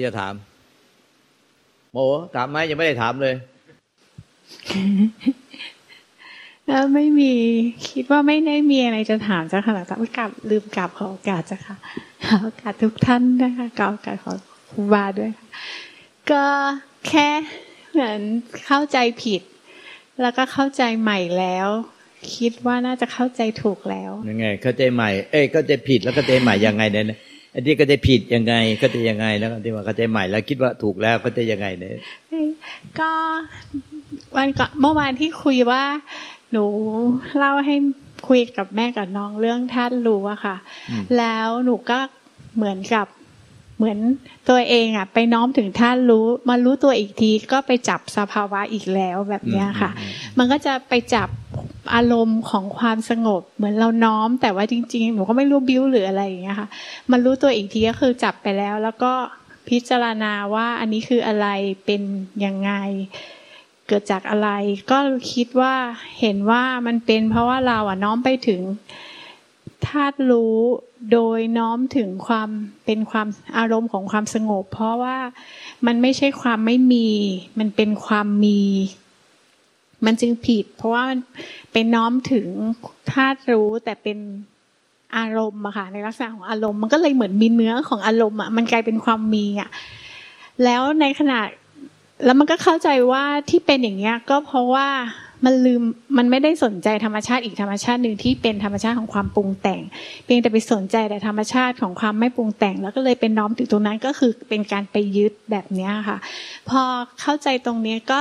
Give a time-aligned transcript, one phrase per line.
[0.00, 0.34] ไงใครที่จะถาม
[1.92, 1.98] โม
[2.34, 3.34] ถามไหมยังไม่ได้ถามเลย
[6.66, 7.34] แล้วไม่มี
[7.88, 11.76] คิดว่าไม่ได้มีอะไรจะถามจ้ะค่ะหลังจากกลับลืมกลับขอโอกาสจ้ะค่ะ
[12.26, 14.32] ขอโอกาสทุกท่านนะคะขอโอกาสขอ
[14.70, 15.46] ครูบาด้วยค่ะ
[16.30, 16.44] ก็
[17.08, 17.28] แค่
[17.92, 18.20] เหมือน
[18.66, 19.42] เข้าใจผิด
[20.22, 21.68] แล้วก็เข้าใจใหม่แล้ว
[22.36, 27.06] คิดว่าน่าจะเข้าใจถูกแล้วยังไง เข้าใจใหม่ เอ้ยเข้าใจผิดแล้วเข้าใจใหม่ยังไงเนี่ย
[27.54, 31.96] อันที่เข้าใจผิดยังไงเข้าใจยังไงแล้วที่ว่าเข้าใจใหม่แล้วคิดว่าถูกแล้วเข้าใจยังไงเนี่ย
[32.98, 33.10] ก็
[34.36, 35.82] วันก่อนเมื่อวานที่คุยว่า
[36.52, 36.64] หนู
[37.38, 37.74] เล่าให้
[38.28, 40.56] คุยกับแม่กับน้องเรื่องท่านรู้อะค่ะ
[41.18, 41.98] แล้วหนูก็
[42.56, 43.06] เหมือนกับ
[43.80, 43.98] เหมือน
[44.48, 49.90] ตัวเองอะไปน้อมถึงท่านรู้มารู้ตัวอีกทีก็ไปจับสภาวะอีกแล้วแบบนี้ค่ะ
[50.38, 51.28] มันก็จะไปจับ
[51.94, 56.68] อารมณ์ของความสงบ เหมือนเราน้อมแต่ว่าจริงๆหนูก็ไม่รู้บิ้วหรืออะไรอย่างเงี้ยค่ะ
[57.10, 59.12] มันรู้ตัวอีกทีก็คือจับไปแล้ว แล้วก็
[59.68, 61.46] พิจารณาว่าอันนี้คืออะไร
[61.84, 62.02] เป็น
[62.44, 62.72] ยังไง
[63.86, 64.48] เกิดจากอะไร
[64.90, 64.98] ก็
[65.32, 65.74] คิดว่า
[66.20, 68.60] เห็นว่ามันเป็นเพราะว่าเราอะน้อมไปถึง
[69.90, 70.56] ธาตุรู้
[71.12, 72.48] โดยน้อมถึงความ
[72.84, 73.26] เป็นความ
[73.58, 75.16] อารมณ์ของความสงบ เพราะว่า
[75.86, 77.08] มันไม่ใช่ความไม่มี
[77.58, 78.60] มันเป็นความมี
[80.04, 81.04] มันจึงผิด เพราะว่า
[81.72, 82.46] เป็นน้อมถึง
[83.12, 84.18] ธาตุรู้แต่เป็น
[85.16, 89.70] อารมณ์อะค่ะในลักษณะของอารมณ์มันก็เลยเหมือนมีเนื้อของอารมณ์อะมันกลายเป็นความมีอะ
[90.64, 91.40] แล้วในขณะ
[92.24, 94.88] แล้วมันก็เข้าใจว่าที่เป็นอย่างเงี้ยก็เพราะว่า
[95.44, 95.82] มันลืม
[96.18, 99.82] มันไม่ได้สนใจธรรมชาติอีกธรรมชาติหนึ่งที่เป็นธรรมชาติของความปรุงแต่ง
[100.24, 106.18] เพียงแต่ไปสนใจแต่ธรรมชาติของความไม่ปรุงแต่ง แล้วก็เลยเป็นน้อมถึงตรงนั้นก็คือเป็นการไปยึดแบบนี้ค่ะ
[106.68, 106.82] พอ
[107.20, 108.20] เข้าใจตรงนี้ก็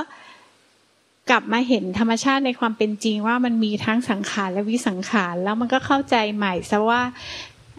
[1.29, 7.01] กลับมาเห็นธรรมชาติในความเป็นจริงว่ามันมีทั้งสังขารและวิสังขาร แล้วมันก็เข้าใจใหม่ซะว่า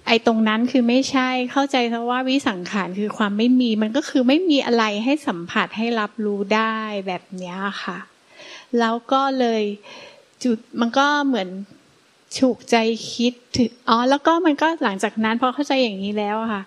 [0.06, 6.76] ไอ้ตรงนั้นคือไม่ใช่เข้าใจเพราะว่าวิสังขารคือความไม่มี มันก็คือไม่มีอะไรให้สัมผัสให้รับรู้ได้
[7.06, 7.98] แบบนี้ค่ะ
[8.78, 9.62] แล้วก็เลย
[10.44, 11.48] จุดมันก็เหมือน
[12.38, 12.76] ฉุกใจ
[13.12, 16.62] คิดถึงอ๋อแล้วก็มันก็หลังจากนั้นพอเข้าใจอย่างนี้แล้วค่ะ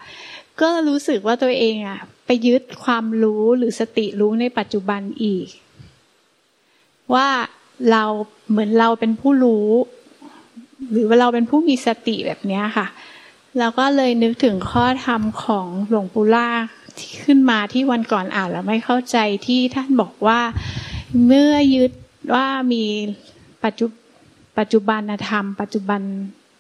[0.62, 5.48] ก็รู้สึกว่าตัวเองอะ ไปยึดความรู้หรือสติรู้ในปัจจุบันอีก
[7.14, 7.28] ว่า
[7.92, 8.04] เรา
[8.50, 9.70] เหมือนเราเป็นผู้รู้
[10.92, 12.88] หรือว่าเราเป็นผู้มีสติแบบนี้ค่ะ
[13.60, 16.50] แล้วก็เลยนึกถึงข้อธรรมของหลวงปู่ล่า
[16.98, 20.40] ที่ขึ้นมาที่วันก่อนอ่านแล้วไม่เข้าใจที่ท่านบอกว่า
[21.26, 21.92] เมื่อยึด
[22.34, 22.84] ว่ามี
[23.64, 23.86] ปัจจุ
[24.58, 26.02] ปัจจุบันธรรม ปัจจุบัน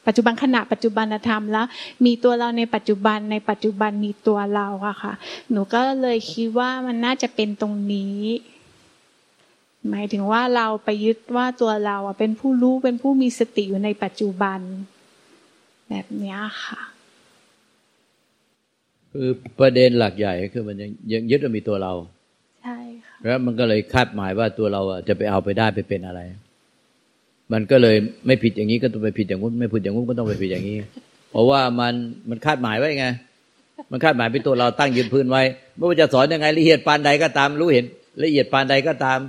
[0.05, 1.65] ปัจจุบันขณะปัจจุบันธรรมแล้ว
[2.05, 5.13] มีตัวเราในปัจจุบันในปัจจุบันมีตัวเราอะค่ะ
[5.51, 8.19] หนูก็เลยคิดว่ามันน่าจะเป็นตรงนี้
[9.89, 14.59] หมายถึงว่าเราไปยึดว่าตัวเราอะเป็นผู้รู้เป็นผู้มีสติอยู่ในปัจจุบัน
[15.89, 16.81] แบบนี้ค่ะ
[19.11, 21.93] คือประเด็นหลักใหญ่คือมันยังยังยึดว่ามีตัวเรา
[23.23, 26.21] แล้วมันก็เลยคาดหมายว่าตัวเราจะไปเอาไปได้ไปเป็นอะไร
[27.53, 27.95] มันก็เลย
[28.27, 30.77] ไม่ผิดอย่างนี้ก็ต้องไปผิดอย่างนู้นไม่ผิดอย่างนู้นก็ต้องไปผิดอย่างนี้
[31.31, 31.93] เพราะว่ามัน
[32.29, 33.07] มันคาดหมายไว้ไง
[33.91, 35.43] มันคาดหมายเป็นตัวเราตั้งยืนพื้นไว้
[35.75, 37.85] ไม่ว่าจะสอนยังไงละเอียดปานใดก็ตาม รู้เห็น
[38.23, 39.19] ละเอียดปานใดก็ตาม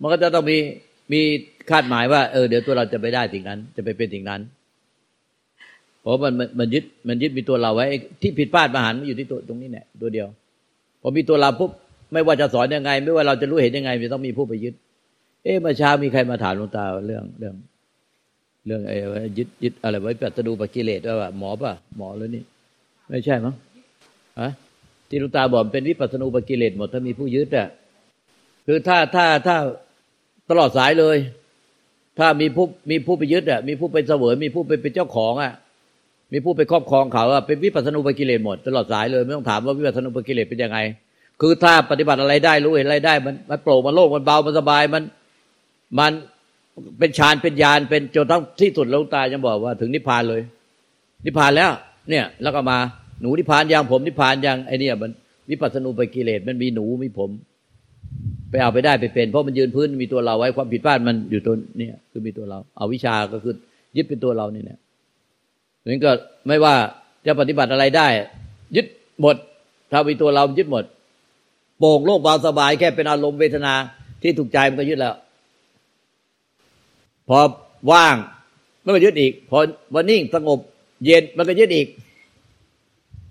[0.00, 0.56] มันก็จะต้องมี
[1.12, 1.20] มี
[1.70, 4.40] คาดหมายว่าเออเดี๋ยวตัวเราจะไปได้สิ่งนั้น จะไปเป็นสิ่งนั้น
[6.00, 7.86] เพราะมันมันยึดมันยึดมีตัวเราไว้
[8.22, 10.28] ที่ผิดพลาดมหันมันอยู่ที่ตัวตรงนี้เนี่ยตัวเดียว
[11.00, 11.70] พอมีตัวเราปุ๊บ
[12.14, 14.74] ไม่ว่าจะสอนยังไง ไม่ว่าเราจะรู้เห็นยังไงมันต้องมีผู้ไปยึด
[15.44, 17.54] เอ๊ะเมื่อเช้ามีใครมาถามหลวงตาเรื่องเรื่อง
[18.66, 18.96] เรื่องไอ้
[19.38, 22.42] ยึดยึดอะไรไว้ปัตดูปกิเลสว่าหมอป่ะหมอแล้วนี่
[23.08, 23.54] ไม่ใช่มั้ง
[24.40, 24.50] ฮะ
[25.08, 27.68] ที่หลวงตาบอกเป็นวิปัสสนูปกิเลสหมดถ้ามีผู้ยึดอะ
[28.66, 29.56] คือถ้าถ้าถ้า
[30.50, 31.16] ตลอดสายเลย
[32.18, 35.52] ถ้ามีผู้มีผู้ไปยึดอะมีผู้ไปเสวยมีผู้ไปเป็นเจ้าของอะ
[36.32, 40.78] มีผู้ไปครอบครองเขาอะเป็นวิปัสสนุปกิเลสหมด ตลอดสายเลยไม่ต้องถามว่าวิปัสสนุปกิเลสเป็นยังไง
[41.40, 45.02] คือถ้าปฏิบัติอะไรได้รู้เห็นอะไรได้ มันมันโปร่งมันโล่งมันเบามันสบายมัน
[45.98, 46.12] มัน
[46.98, 50.42] เป็นฌานเป็นญาณเป็นจนทั้งที่สุดลงตายังบอกว่าถึงนิพพานเลย
[51.26, 51.70] นิพพานแล้ว
[52.10, 52.78] เนี่ย แล้วก็มา
[53.20, 55.10] หนูนิพพานยังผมนิพพานยังไอเนี่ยมัน
[55.50, 57.30] วิปัสสนุปกิเลสมันมีหนูมีผม
[58.50, 63.54] ไปเอาไปได้ไปเป็น เพราะมันยืนพื้นมีตัวเราไว้ความผิดพลาดมันอยู่ตัวเนี่ยคือมีตัวเรา เอาวิชาก็คือ
[63.96, 64.78] ยึดเป็นตัวเรานี่เนี่ย
[65.86, 66.10] นั้นก็
[66.48, 66.74] ไม่ว่า
[67.26, 68.08] จะปฏิบัติอะไรได้
[68.76, 68.86] ยึด
[69.20, 69.36] หมด
[69.92, 70.84] ถ้ามีตัวเรายึดหมด
[71.78, 73.74] โป่งโลกเบาสบายแค่เป็นอารมณ์เวทนา
[74.22, 75.14] ที่ถูกใจมันก็ยึดแล้ว
[77.28, 77.38] พอ
[77.92, 78.16] ว่าง
[78.84, 79.58] มันก็ยึดอีก พอ
[79.94, 80.58] วันนิ่งสงบ
[81.04, 81.86] เย็นมันก็ยึดอีก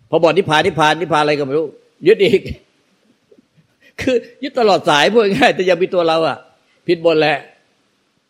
[0.09, 1.67] พอบอกนิพพานนิพพานนิพพานอะไรก็ไม่รู้
[2.07, 2.41] ยึดอีก
[4.01, 6.37] คือยึดตลอดสายพูดง่ายแต่ยังมีตัวเราอะ
[6.87, 7.37] ผิดหมดแหละ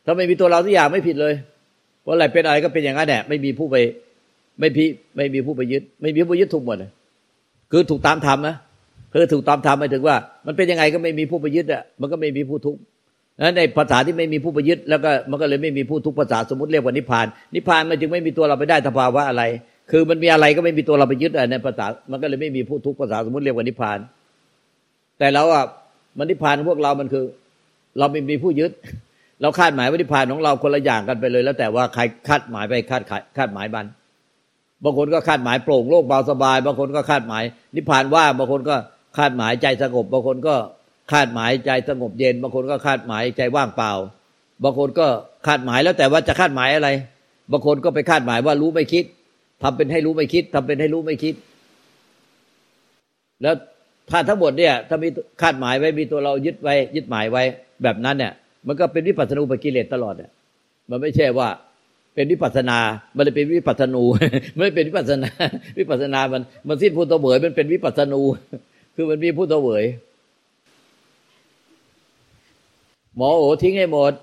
[0.05, 1.33] ถ้าไม่มีตัวเราทุกอย่างไม่ผิดเลย
[2.01, 3.75] เพราะอะไรเป็นอะไรก็เป็นอย่างนั้นแหละไม่มีผู้ไป
[4.59, 6.91] ไม่พีไม่มีผู้ไปยึด ไม่มีผู้ยึดทุกหมดเลย
[7.71, 8.55] คือถูกตามธรรมนะ
[9.13, 10.15] คือถูกตามธรรมหมายถึงว่า
[10.47, 12.79] มันเป็นยังไงก็ไม่มีผู้ไปยึดอะมันก็ไม่มีผู้ทุกข์
[13.39, 17.25] นั้นในภาษาที่ไม่มีผู้ไปยึดแล้วก็มันก็เลยไม่มีผู้ทุกข์ภาษาสมมติเรียกว่านิพพาน
[17.55, 19.43] นิพพานมันจึงไม่มีตัวเราไปได้สภาวะอะไร
[19.91, 23.99] คือมันมีอะไรก็ไม่มีตัวเราไปยึดอะในภาษามันก็เลยไม่มีผู้ทุกข์ภาษาสมมติเรียกว่านิพพาน
[25.19, 25.65] แต่เราอะ
[26.17, 27.25] มันนิพพานพวกเรามันคือ
[27.99, 28.71] เราไม่มีผู้ยึด
[29.41, 33.03] เราคาดหมายว่านิพพานของเราคนละอย่างกันไปเลย แล้วแต่ว่าใครคาดหมายไปคาด
[33.37, 33.85] คาดหมายบัน
[34.83, 37.43] บางคนก็คาดหมายโปร่งโล่งเบาสบาย บางคนก็คาดหมาย
[37.75, 38.75] นิพพานว่าบางคนก็
[39.17, 40.55] คาดหมายใจสงบบางคนก็
[41.11, 43.91] คาดหมายใจสงบเย็น บางคนก็คาดหมายใจว่างเปล่า
[44.63, 45.07] บางคนก็
[45.47, 46.89] คาดหมายแล้วแต่ว่าจะคาดหมายอะไร
[47.51, 49.05] บางคนก็ไปคาดหมายว่ารู้ไม่คิด
[49.63, 51.35] ทำเป็นให้รู้ไม่คิดทำเป็นให้รู้ไม่คิด
[53.41, 53.55] แล้ว
[54.09, 55.07] ถ้าทั้งหมดเนี่ย ถ้ามี
[55.41, 57.43] คาดหมายไว้มีตัวเรายึดไว้ ยึดหมายไว้
[57.83, 58.31] แบบนั้นเนี่ย
[58.67, 60.31] มันก็เป็นวิปัสสนูปกิเลสตลอดเนี่ย
[60.89, 61.49] มันไม่ใช่ว่า
[62.15, 62.79] เป็นวิปัสนา
[63.15, 64.03] มันเลยเป็นวิปัสนู
[64.57, 65.29] ไม่เป็นวิปัสนา
[65.79, 68.21] วิปัสนา มัน มันสิ้นพุทธเบยมันเป็นวิปัสนู
[68.95, 69.85] คือมันมีพุทธเบย
[73.17, 74.13] หมอโอทิ้งให้หมด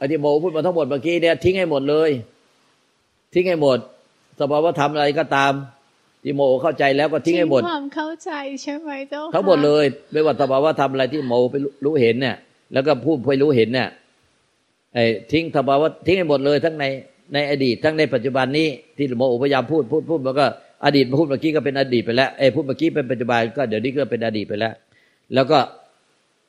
[0.00, 2.10] อธิโมพูดมาทั้งหมดเมื่อกี้เนี่ยทิ้งให้หมดเลย
[3.34, 3.78] ทิ้งให้หมด
[4.40, 5.52] สภาวะธรรมอะไรก็ตาม
[6.22, 8.32] ที่โมเข้าใจแล้วก็ทิ้งให้หมดความเข้าใจ
[8.62, 12.36] ใช่ไหมเจ้าทั้งหมดเลย ไม่ว่าสภาวะธรรมอะไรที่โมไปรู้เห็นเนี่ย
[12.72, 13.88] แล้วก็พูดไปรู้เห็นเนี่ย
[14.94, 16.84] ไอ้ทิ้งสภาวะทิ้งให้หมดเลยทั้งใน
[17.34, 20.46] ในอดีตทั้งในปัจจุบันนี้ที่โมพยายามพูดพูดพูดมันก็
[20.84, 24.74] อดีตมาพูดเมื่อกี้ก็เป็นอดีตไปแล้วไอ้พูดเมื่อกี้เป็นปัจจุบันก็เดี๋ยวนี้ก็เป็นอดีตไปแล้ว
[25.34, 25.58] แล้วก็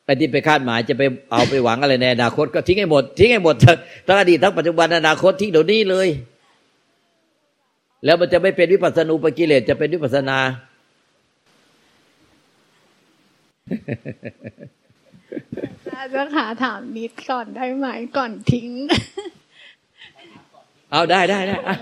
[0.05, 3.55] ไอ้ที่ไปคาดหมายจะไปเอาไปหวังอะไรในอนาคตก็ทิ้งให้หมดทิ้งให้หมด
[4.07, 6.07] ทั้งอดีตทั้งปัจจุบันอนาคตทิ้งเดี๋ยวนี้เลย
[8.05, 10.37] แล้วมันจะไม่เป็นวิปัสสนูปกิเลสจะเป็นวิปัสนา
[16.13, 17.87] จะขาถามนิดก่อนได้ไหม
[18.17, 18.69] ก่อนทิ้ง
[20.91, 21.75] เอาได้ได้ได้เอา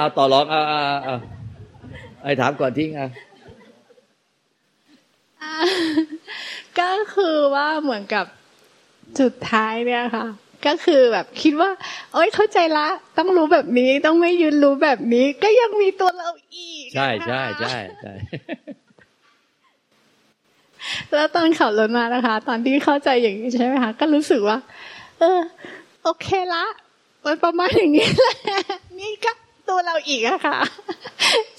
[0.00, 1.16] เอาต่อรองเอาเอาเอา
[2.22, 3.08] ไอ้ถามก่อนทิ้งอะ
[6.78, 8.24] ก็คือว่าเหมือนกับ
[9.20, 10.26] สุดท้ายเนี่ยค่ะ
[10.66, 11.70] ก็คือแบบคิดว่า
[12.12, 12.88] โอ๊ยเข้าใจละ
[13.18, 18.12] ต้องรู้แบบนี้ต้องไม่ยืนรู้แบบนี้ ก็ยังมีตัวเราอีก ใช่ใช่ใช่ใช่
[21.14, 24.58] แล้วตอนขับรถมานะคะ ตอนที่เข้าใจอย่างนี้ใช่ไหมคะก็รู้สึกว่า
[25.18, 25.40] เออ
[26.02, 26.64] โอเคละ
[27.24, 28.36] มันประมาณอย่างนี้แหละ
[29.00, 29.32] นี่ก็
[29.70, 30.58] ตัวเราอีกอะค่ะ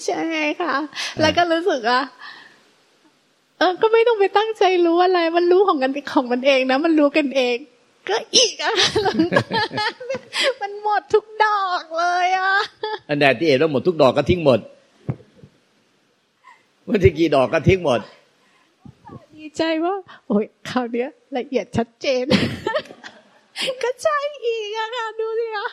[0.04, 0.74] ใช่ไหมคะ
[1.20, 2.00] แล้วก็รู้สึกว่า
[3.58, 7.56] เออ ก็ไม่ต้องไปตั้งใจรู้อะไร มันรู้ของกันของมันเองนะมันรู้กันเอง
[8.08, 8.74] ก็อีกอะ
[10.60, 12.54] มันหมดทุกดอกเลยอะ
[13.08, 14.60] อันแดดที่เห็นว่าหมดทุกดอกก็ทิ้งหมด
[16.84, 18.00] เมื่อที่กี่ดอกก็ทิ้งหมด
[19.34, 19.94] ดีใจว่า
[20.26, 21.06] โอ้ยคราวนี้
[21.36, 22.24] ละเอียดชัดเจน
[23.82, 25.68] ก็ใช่อีกอะค่ะ ดูสิคะ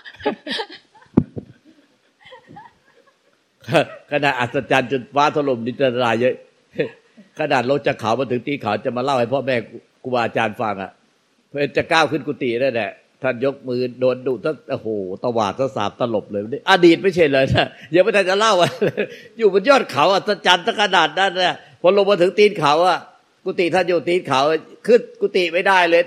[4.11, 6.35] ขณะอัศจรรย์จนฟ้าถล่มดินละลายเยอะ
[7.39, 9.55] ขนาดรถจะเขามาถึงตีเขาจะมาเล่าให้พ่อแม่
[10.03, 10.91] ครูบาอาจารย์ฟังอะ
[11.49, 12.91] เพื่อจะก้าวขึ้นกุฏิได้แหละ
[13.23, 14.87] ท่านยกมือโดนดุตั้งโอ้โห
[15.23, 18.71] ตวาดตสาบตลบเลยอดีตไม่ใช่เลยนะยังไม่ทันจะเล่าอะ
[19.37, 22.99] อยู่บนยอดเขาอัศจรรย์ตั้งขนาดนั้นนี่ยพอลงมาถึงตีนเขาอะ
[23.43, 24.41] กุฏิท่านอยู่ตีนเขา
[24.87, 26.03] ขึ้นกุฏิไม่ได้เลย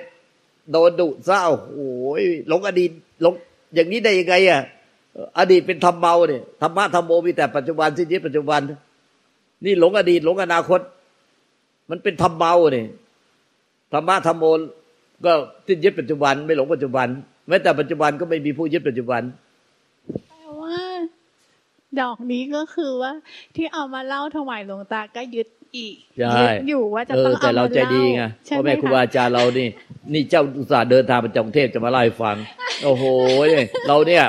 [0.72, 1.90] โดนดุเศร้าโอ้
[2.20, 2.90] ยหลงอดีต
[3.22, 3.34] หลง
[3.74, 4.62] อย่างนี้ได้ยังไงอะ
[5.38, 8.60] อดีตเป็นธรรมเมาเนี่ยธรรมะธรรมโมมีแต่ปัจจุบันสิ้นยึดปัจจุบัน
[9.64, 10.80] นี่หลงอดีตหลงอนาคต
[11.90, 12.86] มันเป็นธรรมเมาเนี่ย
[13.92, 14.44] ธรรมะธรรมโม
[15.24, 15.32] ก็
[15.66, 17.06] สิ้นยึดปัจจุบัน ไม่หลงปัจจุบัน
[17.48, 19.22] แม้แต่ปัจจุบันก็ไม่มีผู้ยึดปัจจุบัน
[20.28, 20.78] แปลว่า
[22.00, 23.12] ดอกนี้ก็คือว่า
[23.56, 29.68] ที่เอามาเล่าถวายหลวงตาก็ยึดอีกใช่อยู่ว่าจะต้องแต่เราใจดีไงพ่อแม่ครูบาอาจารย์เรานี่
[30.12, 32.36] นี่เจ้าอุตส่าห์เดินทางมาจากกรุงเทพจะมาเล่าให้ฟัง
[32.84, 33.04] โอ้โห
[33.88, 34.24] เราเนี่ย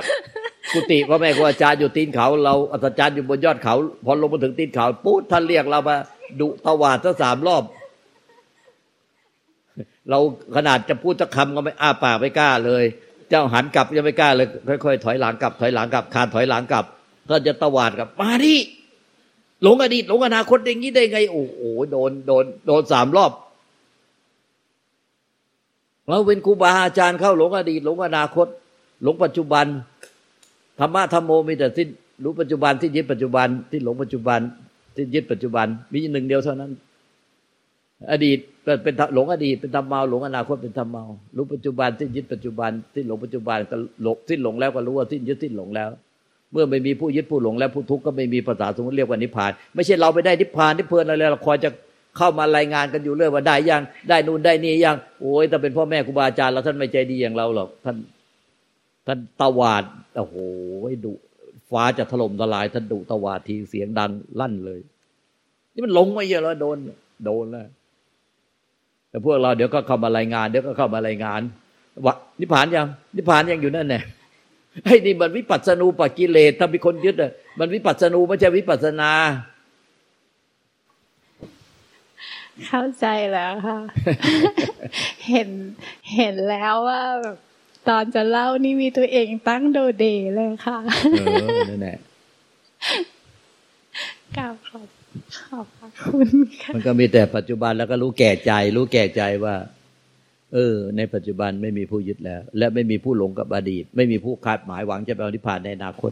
[0.71, 5.95] กุฏิพ่อแม่ครูอาจารย์อยู่ตีนเขาเราอาจารย์อยู่บนยอดเขา พอลงมาถึงตีนเขาปุ๊บท่านเรียกเรามา
[6.39, 7.63] ดุตวาดทั้งสามรอบ
[10.09, 10.19] เรา
[10.55, 12.83] ขนาดจะพูดจะคำก็ไม่อ้าปากไม่กล้าเลย
[13.29, 14.47] เจ้าหันกลับยังไม่กล้าเลย
[14.83, 16.85] ค่อยๆถอยหลังกลับถอยหลังกลับคานถอยหลังกลับ
[17.29, 18.55] ก็จะตวาดกับมาดิ
[19.63, 21.59] หลงอดีตหลงอนาคตอย่างนี้ได้ไง โอ้โห
[21.91, 23.31] โดนโดนโดนสามรอบ
[26.07, 28.47] เราเป็นครูบาอาจารย์เข้าหลงอดีตหลงอนาคต
[29.03, 29.65] หลงปัจจุบัน
[30.79, 31.87] ธรรมะธรรมโมมีแต่สิ้น
[32.23, 34.39] รู้ปัจจุบันที่ยึดปัจจุบันที่หลงปัจจุบัน
[34.95, 36.71] ที่ยึดปัจจุบัน มีหนึ่งเดียวเท่านั้น
[38.11, 38.37] อดีต
[38.83, 41.03] เป็นหลงอดีตเป็นธรรมเมาหลงอนาคตเป็นธรรมเมา
[41.37, 45.89] รู้ปัจจุบันที่ยึดปัจจุบันที่หลงปัจจุบันก็หลงที่หลงแล้วก็รู้ว่าที่ยึดที่หลงแล้ว
[46.51, 51.69] เมื่อไม่มีผู้ยึดผู้หลงและผู้ทุกข์ก็ไม่มีภาษาสมมติเรียกว่านิพพาน ไม่ใช่เราไปได้นิพพานนิพเพลินอะไรเราคอยจะ
[52.17, 57.95] เข้ามารายงานกันอยู่เรื่อยว่าได้ยังได้นู่นได้นี่ยังโอ้ยแต่เป็นพ่อแม่ครูบาอาจารย์เราท่านไม่ใจดีอย่างเราหรอกท่าน
[59.07, 59.83] ท่านตวาด
[60.15, 60.35] โอ้โห
[61.05, 61.13] ดุ
[61.69, 64.79] ฟ้าจะถล่มทลายทันดุตวาดทีเสียงดังลั่นเลย
[65.73, 66.77] นี่มันลงมาเยอะแล้วโดน
[67.25, 67.67] โดนแล้ว
[69.09, 71.41] แต่พวกเราเดี๋ยวก็เข้ามารายงาน เดี๋ยวก็เข้ามารายงาน
[72.05, 74.01] ว่านิพพานยังนิพพานยังอยู่นั่นแน่
[74.83, 79.11] ไอ้นี่มันวิปัสสนูปกิเลสถ้ามีคนยึดอะมันวิปัสสนูไม่ใช่วิปัสสนา
[82.67, 83.77] เข้าใจแล้วค่ะ
[85.29, 85.49] เห็น
[86.15, 87.37] เห็นแล้วว่าแบบ
[87.89, 90.77] ตอนจะเล่านี่มีตัวเองตั้งโดเดเลยค่ะ
[91.19, 91.97] เออ นั่นแหละ
[94.37, 94.87] กล่าวขอบ
[95.39, 96.27] ขอบพระคุณ
[96.61, 99.55] ค่ะมันก็มีแต่ปัจจุบันแล้วก็รู้แก่ใจ รู้แก่ใจว่า
[100.53, 106.11] เออ ในปัจจุบันไม่มีผู้ยึดแล้ว และไม่มีผู้หลงกับอดีต ไม่มีผู้คาดหมายหวังจะไปเอานิพพานในอนาคต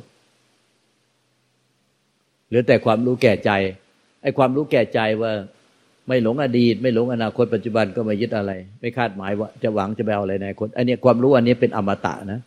[2.48, 3.52] เหลือแต่ความรู้แก่ใจ
[4.22, 5.34] ไอ้ความรู้แก่ใจว่า
[6.12, 12.40] ไม่หลงอดีต ไม่หลงอนาคตปัจจุบันก็ไม่ยึดอะไร ไม่คาดหมายว่าจะหวังจะไปเอาอะไรในอนาคตอันนี้ความรู้อันนี้เป็นอมตะนะ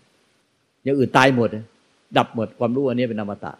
[0.84, 1.48] อย่างอื่นตายหมด
[2.18, 3.52] ดับหมดความรู้อันนี้เป็นอมตะ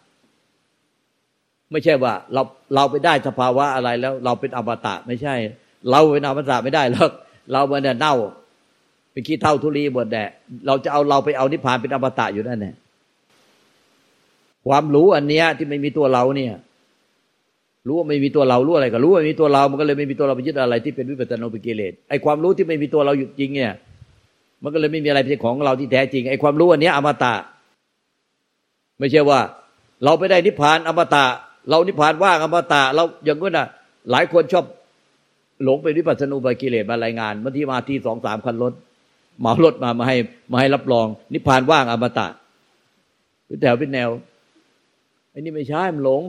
[1.71, 2.43] ไม่ใช่ว่า เรา
[2.75, 5.35] เราไปได้สภาวะอะไรแล้ว เราเป็นอมตะ ไม่ใช่
[5.91, 7.11] เราเป็นอมตะไม่ได้หรอก
[7.53, 8.15] เรามันเนี่ยเน่า
[9.13, 10.31] เป็นขี้เท่าทุลีหมดแดะ
[10.67, 12.75] เราจะเอาเราไปเอานิพพานเป็นอมตะอยู่นั่นแหละ
[14.69, 16.55] ความรู้อันเนี้ยที่ไม่มีตัวเราเนี่ย
[17.87, 23.73] รู้ว่าไม่มีตัวเรารู้อะไรก็รู้ว่าไม่มีตัวเรา มันก็เลยไม่มีตัวเราไปยึดอะไรที่เป็นวิปัสสนาปิกิเลสไอ้ความรู้ที่ไม่มีตัวเราอยู่จริงเนี่ย
[24.63, 27.35] มันก็เลยไม่มีอะไรเป็นของเราที่แท้จริงไอ้ความรู้อันนี้อมตะ
[28.99, 29.41] ไม่ใช่ว่า
[30.05, 31.25] เราไปได้นิพพานอมตะ
[31.71, 33.67] เรานิพพานว่างอมตะ เราอย่างนั้นน่ะ
[34.11, 34.65] หลายคนชอบ
[35.65, 38.73] หลงไปวิปัสสนูปกิเลสมารายงานบางทีมาทีสองสามคันรถ
[39.41, 40.17] เหมารถมามาให้
[40.53, 42.27] มาให้รับรอง นิพพานว่างอมตะ
[43.47, 44.09] เป็นแถวเป็นแนว
[45.31, 46.23] ไอ้นี่ไม่ใช่มันหลง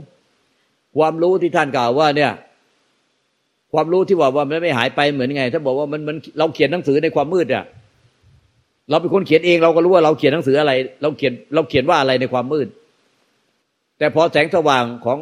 [0.98, 2.32] ความรู้ที่ท่านกล่าวว่าเนี่ย
[3.74, 7.66] ความรู้ที่ว่าว่ามันไม่หายไปเหมือนไงถ้าบอกว่ามันมันเราเขียนหนังสือในความมืดอะ
[8.90, 10.72] เราเป็นคนเขียนเองเราก็รู้ว่าเราเขียนหนังสืออะไร
[11.02, 12.68] เราเขียนเราเขียนว่าอะไรในความมืด
[13.98, 15.18] แต่พอแสงสว่างของ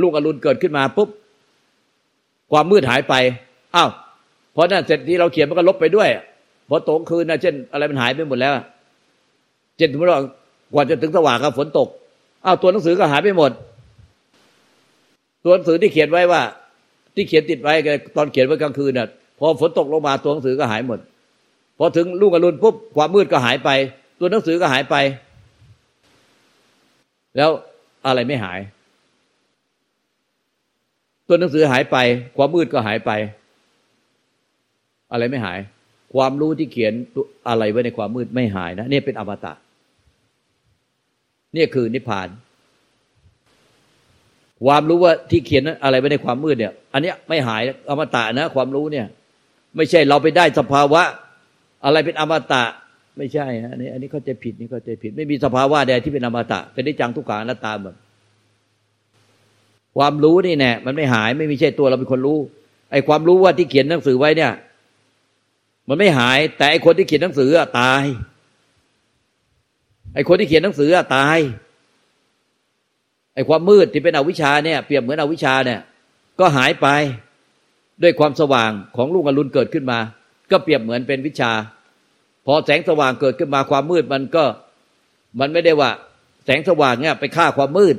[0.00, 1.08] ลูกอรุณเกิดขึ้นมาปุ๊บ
[2.52, 3.14] ความมืดหายไป
[3.74, 3.90] อ้าว
[4.54, 6.08] พอนั่นเสร็จที่เราเขียนมันก็ลบไปด้วย
[6.68, 8.52] พอตกคืนนะเช่น อะไรมันหายไปหมดแล้ว
[9.76, 10.20] เช่นสมมติว่า
[10.72, 11.88] กว่าจะถึงสว่างก็ฝนตก
[12.44, 13.50] อ้าวตัวหนังสือก็หายไปหมด
[15.44, 16.42] ตัวหนังสือที่เขียนไว้ว่า
[17.14, 17.74] ที่เขียนติดไว้
[18.16, 19.08] ตอนเขียนไว้กลางคืนน่ะ
[19.38, 20.98] พอฝนตกลงมาตัวหนังสือก็หายหมด
[21.78, 23.70] พอถึงลูกอรุณปุ๊บความมืดก็หายไป
[24.18, 24.96] ตัวหนังสือก็หายไป
[27.36, 27.50] แล้ว
[28.06, 28.60] อะไรไม่หาย
[31.28, 31.96] ตัวหนังสือหายไป
[32.36, 33.10] ความมืดก็หายไป
[35.12, 35.58] อะไรไม่หาย
[36.14, 36.92] ความรู้ที่เขียน
[37.48, 39.52] อะไรไว้ในความมืดไม่หายนะนี่เป็นอมตะ
[41.56, 42.28] นี่คือนิพพาน
[44.62, 49.06] ความรู้ว่าที่เขียนอะไรไว้ในความมืดเนี่ย อันนี้ไม่หายอมตะนะ ความรู้เนี่ย
[49.76, 51.02] ไม่ใช่เราไปได้สภาวะ
[51.84, 52.64] อะไรเป็นอมตะ
[53.18, 57.94] ไม่ใช่ฮะอันนี้ อันนี้เข้าใจผิดนี่เข้าใจผิด ไม่มีสภาวะใดที่เป็นอมตะ เป็นนิจังทุกขังอนัตตาหมด
[59.96, 62.38] ความรู้นี่แน่มันไม่หายไม่มีใช่ตัวเราเป็นคนรู้
[62.90, 64.52] ไอ้ความรู้ว่าที่เขียนหนังสือไว้เนี่ย
[65.88, 68.04] มันไม่หาย แต่ไอ้คนที่เขียนหนังสืออะตาย
[70.14, 71.38] ไอ้คนที่เขียนหนังสืออะตาย
[73.34, 75.80] ไอ้ความมืดที่เป็นอวิชชาเนี่ยเปรียบเหมือนอวิชชาเนี่ย
[76.40, 76.86] ก็หายไป
[78.02, 79.98] ด้วยความสว่างของลูกอรุณเกิดขึ้นมา
[80.50, 81.52] ก็เปรียบเหมือนเป็นวิชา
[82.46, 84.44] พอแสงสว่างเกิดขึ้นมาความมืดมันก็
[85.40, 85.90] มันไม่ได้ว่า
[86.44, 87.96] แสงสว่างเนี่ยไปฆ่าความมืด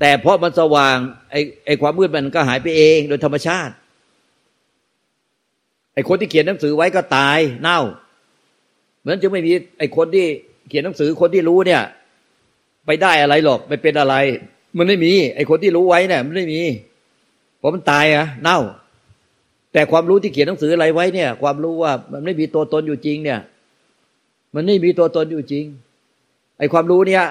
[0.00, 0.96] แต่เพราะมันสว่าง
[1.30, 3.74] ไอ้ไอ้ความมืดมันก็หายไปเองโดยธรรมชาติ
[5.94, 7.80] ไอ้คนที่เขียนหนังสือไว้ก็ตายเน่า
[9.00, 10.26] เหมือนจะไม่มีไอ้คนที่
[10.68, 11.82] เขียนหนังสือคนที่รู้เนี่ย
[12.86, 14.14] ไปได้อะไรหรอกไม่เป็นอะไร
[14.78, 16.60] มันไม่มี ไอคนที่รู้ไว้เนี่ยมันไม่มี
[17.58, 18.58] เพราะมันตายอะเน่า
[19.72, 23.40] แต่ความรู้ที่เขียนหนังสืออะไรไว้เนี่ย ความรู้ว่ามันไม่มีตัวตนอยู่จริง เนี่ย
[24.54, 25.64] มันไม่มีตัวตนอยู่จริง
[26.58, 27.24] ไอความรู้เนี่ย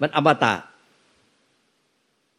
[0.00, 0.54] มันอมตะ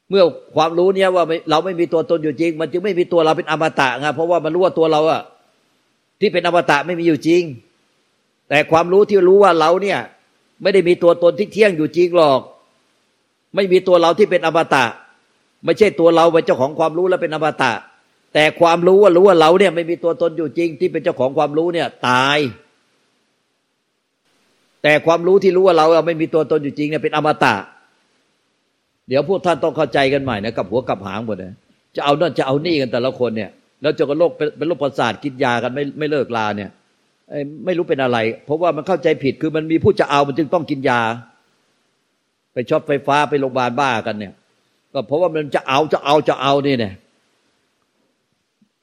[0.10, 0.24] เมื่อ
[0.56, 5.22] ความรู้เนี่ยว่าเราไม่มีตัวตนอยู่จริง มันจึงไม่มีตัวเราเป็นอมตะไงเพราะว่ามันรู้ว่าตัวเราอะ
[6.20, 7.44] ที่เป็นอมตะไม่มีอยู่จริง
[8.50, 10.00] แต่ความรู้ที่รู้ว่าเราเนี่ย
[10.62, 12.42] ไม่ได้มีตัวตนที่เที่ยงอยู่จริงหรอก
[13.58, 14.86] ไม่มีตัวเราที่เป็นอมตะ
[15.66, 17.72] ไม่ใช่ตัวเราเป็นเจ้าของความรู้แล้วเป็นอมตะ
[18.34, 22.38] แต่ความรู้ว่ารู้ว่าเราเนี่ยไม่มีตัวตนอยู่จริง ที่เป็นเจ้าของความรู้เนี่ยตาย
[24.84, 27.56] แต่ความรู้ที่รู้ว่าเราไม่มีตัวตนอยู่จริงเนี่ยเป็นอมตะ
[29.08, 31.56] เดี๋ยวพวกท่านต้องเข้าใจกันใหม่นะกับหัวกับหางหมดนะ
[31.96, 33.50] จะเอานั่นจะเอานี่กันแต่ละคนเนี่ย
[33.82, 36.70] แล้วจะก็โรคเป็นโรคประสาทกินยากันไม่ไม่เลิกลาเนี่ย
[37.66, 41.02] ไม่รู้เป็นอะไร เพราะว่ามันเข้าใจผิดคือมันมีผู้จะเอามันจึงต้องกินยา
[42.58, 44.34] ไปช็อตไฟฟ้าไปโรงพยาบาลบ้ากันเนี่ย
[44.94, 46.94] ก็เพราะว่ามันจะเอาจะเอาจะเอานี่เนี่ย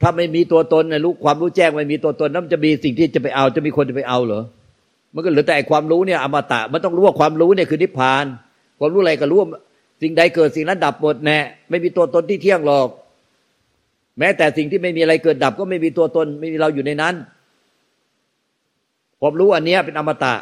[0.01, 4.43] ถ้าไม่มีตัวตนในรู้ความรู้แจ้งไม่มีตัวตนนั้นจะมีสิ่งที่จะไปเอาจะมีคนจะไปเอาเหรอ
[5.15, 8.29] มันก็เหลือแต่ความรู้เนี่ยอมตะมันต้องรู้ว่าความรู้เนี่ยคือนิพพานค
[8.79, 9.41] ความรู้อะไรก็รู้
[10.03, 11.39] สิ่งใดเกิดสิ่งนั้นดับหมดแน่
[11.71, 12.89] ไม่มีตัวตนที่เที่ยงหรอก
[14.19, 17.15] แม้แต่สิ่งที่ไม่มีอะไรเกิดดับ ก็ไม่มีตัวตนไม่มีเราอยู่ในนั้น
[19.21, 20.35] ความรู้อันนี้เป็นอมตะ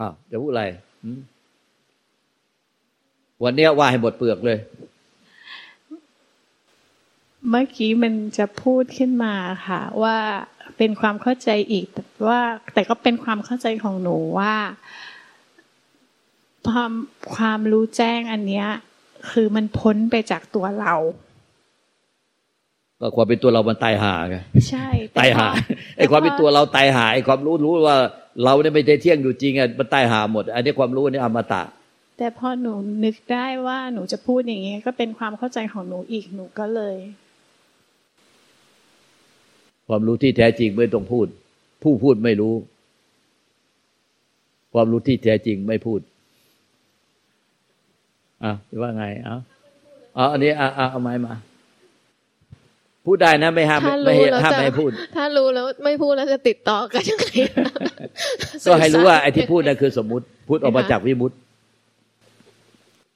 [0.00, 0.64] อ้าวจะพูดอะไร
[3.44, 4.58] วันนี้ว่าให้หมดเปลือกเลย
[7.50, 9.34] เมื่อกี้มันจะพูดขึ้นมา
[9.66, 10.16] ค่ะ ว่า
[10.76, 11.86] เป็นความเข้าใจอีก
[12.28, 12.40] ว่า
[12.74, 14.54] แต่ก็เป็นความเข้าใจของหนูว่า
[16.68, 16.92] ความ
[17.34, 18.68] ความรู้แจ้งอันเนี้ย
[19.30, 20.94] คือมันพ้นไปจากตัวเรา
[23.00, 24.36] ก็ความเป็นตัวเรามันตายหาไง
[24.68, 24.88] ใช่
[25.18, 25.48] ตายหา
[25.96, 27.96] ไอ้ความเป็นตัวเราตายหาไอ้ความรู้รู้ว่า
[28.44, 31.62] เราเนี่ยไม่ได้เที่ยงอยู่จริงอะมันตายหาหมด อันนี้ความรู้นี่อมตะ
[32.18, 36.96] แต่พอหนูนึกได้ว่าหนูจะพูดอย่างเงี้ยก็เป็นความเข้าใจของหนูอีกหนูก็เลย
[39.88, 41.26] ความรู้ที่แท้จริงไม่ต้องพูด
[41.82, 42.54] ผู้พูดไม่รู้
[44.74, 46.00] ความรู้ที่แท้จริงไม่พูด
[48.44, 49.36] อะว่าไงเอา
[50.16, 51.34] อ๋ออันนี้อะเอาไม้มา
[53.08, 57.26] พูดได้นะไม่ห้ามไม่ห้ามไม่พูด ถ้ารู้แล้วไม่พูดแล้วจะติดต่อกันยังไง
[58.66, 61.32] ก็ให้รู้ว่าไอ้ที่พูดนั่นคือสมมุติพูดออกมาจากวิมุต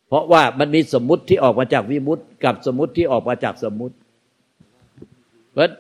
[0.09, 3.95] เพราะว่ามันมีสมมุติที่ออกมาจากวิมุตกับสมมุติที่ออกมาจากสมมุติ
[5.53, 5.71] เพราะ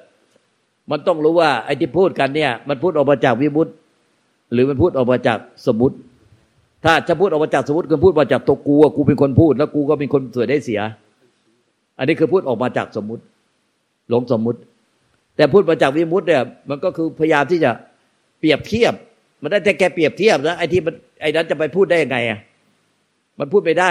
[0.90, 3.69] มันต้องรู้ว่าไอ้ที่พูดกันเนี่ย มันพูดออกมาจากวิมุต
[4.52, 5.97] หรือมันพูดออกมาจากสมมุติ
[6.85, 10.81] ถ้าจะพูดออกมาจากสมมติคือพูดมาจากตัวกูกูเป็นคนพูด แล้วกูก็เป็นคนเสียได้เสีย
[11.99, 13.23] อันนี้คือพูดออกมาจากสมมุติ
[14.12, 14.61] หลงสมมุติ
[15.37, 17.71] แต่พูดมาจากวิมุตเนี่ย มันก็คือพยายามที่จะ
[18.38, 18.95] เปรียบเทียบ
[19.42, 22.38] มันได้แต่แกเปรียบเทียบนะไอ้ที่มันไอ้นั้นจะไปพูดได้ยังไงอะ
[23.38, 23.90] มันพูดไม่ได้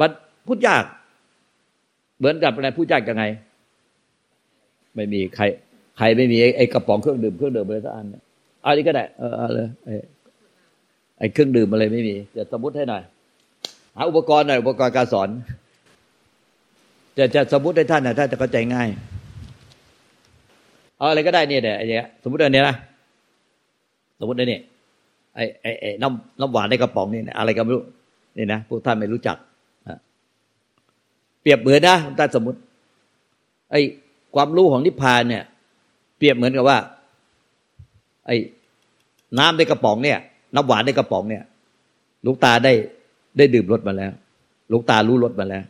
[0.00, 0.10] มัน
[0.46, 0.84] พูดยาก
[2.18, 3.24] เหมือนกับอะไรพูดยากยังไง
[4.94, 5.44] ไม่มีใคร
[5.98, 8.06] ใครไม่มีไอ้กระป๋องเครื่องดื่มเครื่องดื่มอะไรสักอัน
[8.62, 9.68] เอานี้ก็ได้เออเลย
[11.18, 13.02] ไอ้เครื่องดื่มอะไรไม่มีจะสมมติให้หน่อย
[13.96, 15.28] หาอุปกรณ์หน่อยอุปกรณ์การสอน
[17.18, 18.88] จะจะสมมติให้ท่านนะท่านจะเข้าใจง่าย
[20.96, 22.76] เอาอะไรก็ได้เนี่ยเดี๋ยวไอ้เนี้ยสมมติอันนี้นะ
[24.18, 24.58] สมมติอันนี้
[25.34, 27.82] ไอ้ไอ้ไอ้น้ำน้ำหวานในกระป๋องนี่อะไรก็ไม่รู้
[28.38, 29.36] นี่นะพวกท่านไม่รู้จัก
[31.42, 32.58] เปรียบเหมือนนะท่านสมมติ
[33.70, 33.80] ไอ้
[34.34, 35.42] ความรู้ของนิพพานเนี่ย
[36.18, 36.78] เปรียบเหมือนกับว่า
[38.26, 38.36] ไอ้
[39.38, 40.18] น้ำในกระป๋องเนี่ย
[40.54, 41.42] น้ำหวานในกระป๋องเนี่ย
[42.26, 42.72] ลูกตาได้
[43.38, 44.12] ได้ดื่มรสมาแล้ว
[44.72, 45.64] ลูกตารู้รสมาแล้ว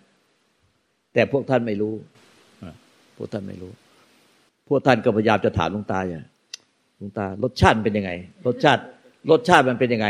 [1.16, 1.94] แต่พวกท่านไม่รู้
[3.16, 3.72] พวกท่านไม่รู้
[4.68, 6.24] พวกท่านก็พยายามจะถามลุงตาอย่าง
[7.00, 8.10] ลุงตารสชาติเป็นยังไง
[8.46, 8.82] รสชาติ
[9.30, 10.08] รสชาติมันเป็นยังไง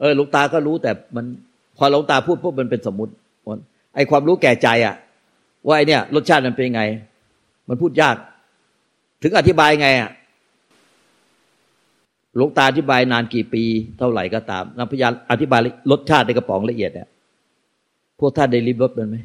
[0.00, 1.24] เออลุงตาก็รู้แต่มัน
[1.76, 3.12] พอลุงตาพูดพวกมันเป็นสมมติ
[3.94, 4.94] ไอความรู้แก่ใจอะ
[5.66, 6.82] ว่าไอเนี่ย รสชาติมันเป็นยังไง
[7.68, 8.16] มันพูดยาก
[9.22, 10.10] ถึงอธิบายไงอะ
[12.36, 13.64] หลวงตาอธิบายนานกี่ปี
[13.98, 15.60] เท่าไหร่ก็ตามนักพยานอธิบาย
[15.90, 17.08] รสชาติในกระป๋องละเอียดเนี่ย
[18.20, 19.16] พวกท่านได้ริมรสมันไหม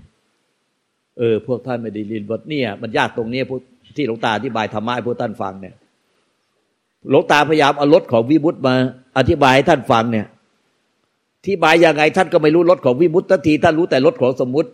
[1.20, 3.60] เออ พวกท่านไม่ได้เรียนบทเนี่ย มันยากตรงนี้พวก
[3.96, 5.76] ที่หลวงตาอธิบายธรรมะให้พวกท่านฟังเนี่ย
[7.10, 8.76] หลวงตาพยายามเอารถของวิมุตมา
[9.18, 10.28] อธิบายให้ท่านฟังเนี่ย
[11.46, 14.70] ที่บายยังไงท่านก็ไม่รู้รถของวิมุตทีท่านรู้แต่รถของสมมุติ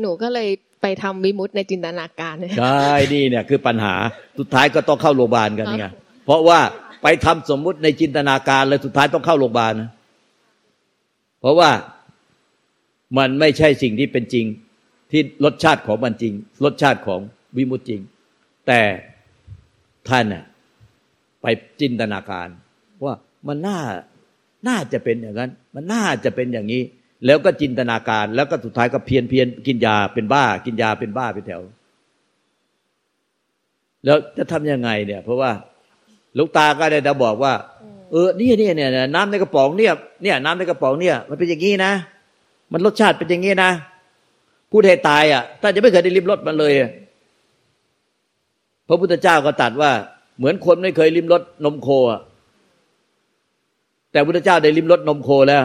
[0.00, 0.48] หนูก็เลย
[0.82, 3.94] ไปทำวิมุตในจินตนาการใช่นี่เนี่ย คือปัญหา
[4.38, 5.86] สุดท้ายก็ต้องเข้าโรงพยาบาลกันไง
[6.24, 6.58] เพราะว่า
[7.02, 9.90] ไปทำสมมุติในจินตนาการเลยสุดท้ายต้องเข้าโรงพยาบาลนะ
[11.40, 11.70] เพราะว่า
[13.18, 14.46] มันไม่ใช่สิ่งที่เป็นจริง
[15.10, 17.20] ที่รสชาติของมันจริง รสชาติของ
[17.56, 18.00] วิมุตจริง
[18.66, 18.80] แต่
[20.08, 20.44] ท่านน่ะ
[21.42, 21.46] ไป
[21.80, 22.48] จินตนาการ
[23.04, 23.14] ว่า
[23.48, 23.78] มันน่า
[24.68, 26.82] น่าจะเป็นอย่างนั้น มันน่าจะเป็นอย่างนี้
[27.26, 31.62] แล้วก็จินตนาการ แล้วก็สุดท้ายก็เพียนเพียนกินยาเป็นบ้า กินยาเป็นบ้าไปแถว
[34.04, 35.50] แล้วจะทํำยังไงเนี่ย เพราะว่า
[36.38, 37.54] ลูกตาก็ได้จะบอกว่า
[38.10, 39.92] เออนี่เนี่ยเนี่ยน้ำในกระป๋องเนี่ย
[40.22, 41.92] เนี่ย น้ำในกระป๋องเนี่ย มันเป็นอย่างนี้นะ
[42.72, 43.70] มันรสชาติเป็นอย่างนี้นะ
[44.72, 46.72] พูดให้ตายอะท่าจะไม่เคยได้ลิ้มรสมันเลย
[48.88, 49.90] พระพุทธเจ้าก็ตรัสว่า
[50.38, 52.20] เหมือนคนไม่เคยลิ้มรสนมโคอะ
[54.12, 55.62] แต่พระพุทธเจ้าได้ลิ้มรสนมโคแล้ว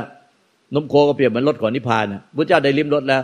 [0.75, 3.23] นมโคก็เปรียบเหมือนรสของนิพพานพระเจ้าได้ลิ้มรสแล้ว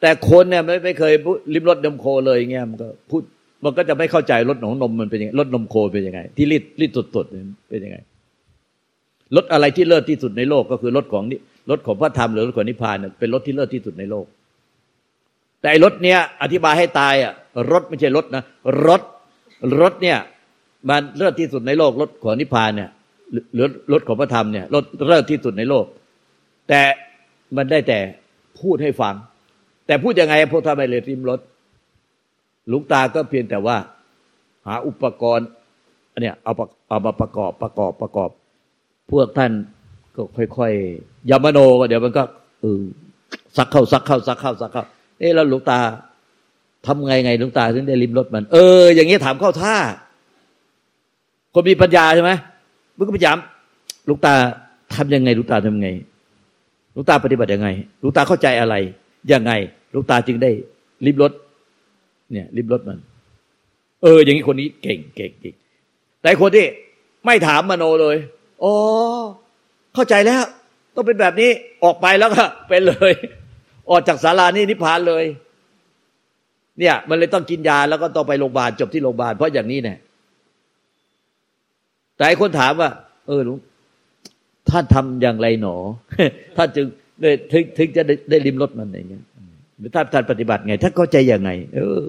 [0.00, 1.12] แต่คนเนี่ยไม่ไม่เคย
[1.54, 3.22] ลิ้มรสนมโคเลยเงี้ยมันก็พูด
[3.64, 7.96] มันก็จะไม่เข้าใจรสของนมมันเป็นยังไงรสนมโคเป็นยังไง ที่รีดรีดสดๆเป็นยังไง
[9.36, 14.26] รสอะไรที่เลิศที่สุดในโลกก็คือรสของนี่ รถของพระธรรมหรือรถของนิพพานเป็นรถที่เลิศที่สุดในโลก
[15.62, 17.32] แต่รถเนี้ยอธิบายให้ตายอะ
[17.72, 18.42] รถไม่ใช่รถนะ
[18.86, 19.02] รถ
[19.80, 20.18] รถเนี่ย
[20.88, 22.90] มันเลิศที่สุดในโลกรถของนิพพานเนี่ย
[23.54, 25.84] หรือรถของพระธรรมเนี่ยรถเลิศที่สุดในโลก
[26.68, 26.82] แต่
[27.56, 27.98] มันได้แต่
[28.60, 29.14] พูดให้ฟัง
[29.86, 31.40] แต่พูดยังไงพวกท่านไม่เลยริมรถ
[32.70, 33.76] ลุงตาก็เพียงแต่ว่า
[34.66, 35.48] หาอุปกรณ์
[36.22, 36.52] เนี่ยเอา
[36.88, 38.30] เอามาประกอบประกอบประกอบ
[39.12, 39.52] พวกท่าน
[40.16, 40.22] ก็
[40.56, 42.22] ค่อยๆยามโนก็เดี๋ยวมันก็
[42.60, 42.80] เออ
[43.56, 44.84] ซักเข้าซักเข้าซักเข้าซักเข้า
[45.18, 45.78] เอ๊ะแล้วหลวงตา
[46.86, 49.74] ทำไงไงหลวงตาถึงได้ริมรถมัน เออ อย่างเงี้ยถามเข้าท่า
[51.54, 52.32] คนมีปัญญาใช่ไหม
[52.96, 53.38] มึงก็พยายาม
[54.06, 54.34] หลวงตา
[54.94, 55.90] ทำยังไงหลวงตาทำยังไง
[56.92, 57.68] หลวงตาปฏิบัติยังไง
[58.00, 58.74] หลวงตาเข้าใจอะไร
[59.32, 59.52] ยังไง
[59.90, 60.50] หลวงตาจึงได้
[61.06, 61.32] ริมรถ
[62.32, 62.98] เนี่ยริมรถมัน
[64.02, 65.54] เออ อย่างนี้คนนี้เก่งเก่งเก่ง
[66.22, 66.66] แต่คนที่
[67.26, 68.16] ไม่ถามมโนเลย
[68.64, 68.74] อ๋อ
[69.96, 70.42] เข้าใจแล้ว
[70.94, 71.50] ต้องเป็นแบบนี้
[71.84, 73.12] ออกไปแล้วก็เป็นเลย
[73.90, 75.24] ออกจากศาลานี่นิพพานเลย
[76.78, 79.98] เนี่ย มันเลยต้องกินยาแล้วก็ต้องไปโรงพยาบาลจบที่โรงพยาบาลเพราะอย่างนี้เนี่ย
[82.16, 82.90] แต่คนถามว่า
[83.26, 83.58] เออหลวง
[84.70, 85.76] ท่านทำอย่างไรหนอ
[86.56, 86.86] ท่านจึง
[87.20, 89.24] ได้ถึงถึงจะได้ได้ริมรถมันอย่างเงี้ย
[89.78, 92.00] หรือท่านท่านปฏิบัติไงท่านเข้าใจอย่างไง เออ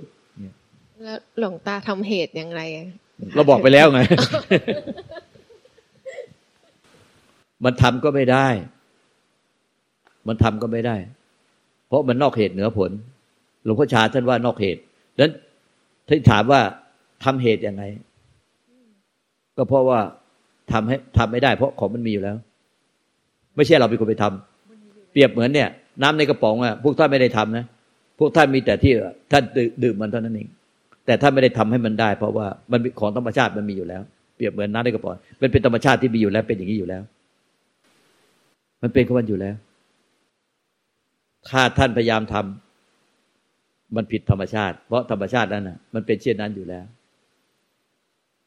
[1.04, 2.88] แล้วหลวงตาทำเหตุอย่างไรอะ
[3.36, 4.00] เราบอกไปแล้วไง
[7.66, 8.48] มันทำก็ไม่ได้
[10.28, 10.96] มันทำก็ไม่ได้
[11.88, 12.92] เพราะมันนอกเหตุเหนือผล
[13.64, 14.82] หลวงพ่อชาท่านว่านอกเหตุ
[15.14, 15.32] ดังนั้น
[16.08, 16.62] ท่านถามว่า
[17.24, 17.84] ทำเหตุยังไง
[19.58, 20.00] ก็เพราะว่า
[20.72, 22.36] ทำให้ทำไม่ได้ เพราะของมันมีอยู่แล้ว
[23.56, 25.70] ไม่ใช่เราเป็นคนไปทำเปรียบเหมือนเนี่ย
[26.04, 27.66] น้ำในกระป๋องอะพวกท่านไม่ได้ทำนะ
[28.20, 28.94] พวกท่านมีแต่ที่
[29.32, 29.44] ท่าน
[29.84, 30.48] ดื่มมันเท่านั้นเอง
[31.06, 34.02] แต่ท่านไม่ได้ทำให้มันได้ เพราะว่ามันของธรรมชาติมันมีอยู่แล้ว
[34.36, 37.02] เปรียบเหมือนน้ำในกระป๋องมันเป็นธรรมชาติที่มีอยู่แล้วเป็นอย่างนี้อยู่แล้ว
[38.82, 39.56] มันเป็นของมันอยู่แล้ว
[41.50, 46.86] ถ้าท่านพยายามทำมันผิดธรรมชาติ เพราะธรรมชาตินั้นน่ะ มันเป็นเช่นนั้นอยู่แล้ว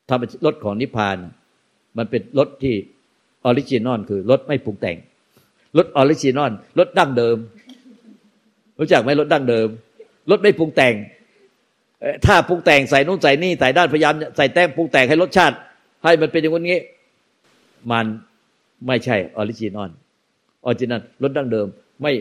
[0.08, 1.16] ธรรมรสของนิพพาน
[1.98, 2.74] มันเป็นรสที่
[3.44, 4.96] original คือรสไม่ปรุงแต่ง
[5.76, 7.36] รส original รสดั้งเดิม
[8.78, 9.68] รู้จักไหมรสดั้งเดิม
[10.30, 10.94] รสไม่ปรุงแต่ง
[12.26, 15.56] ถ้าปรุงแต่งใส่นู่นใส่นี่ใส่นั่นพยายามใส่แต้มปรุงแต่งให้รสชาติ
[16.04, 16.80] ให้มันเป็นอย่างนี้
[17.92, 18.06] มัน
[18.86, 19.90] ไม่ใช่ original
[20.64, 21.66] original รสดั้งเดิม
[22.02, 22.12] ไม่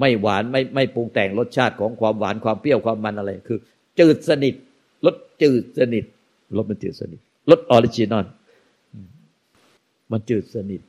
[0.00, 3.58] ไม่หวานไม่ไม่ปรุงแต่งรสชาติของความหวานความเปรี้ยวความมันอะไร คือ
[3.98, 4.58] จืดสนิทร
[5.12, 6.06] สจืดสนิทร
[6.62, 8.26] สมันจืดสนิทรส original
[10.12, 10.80] มันจืดสนิท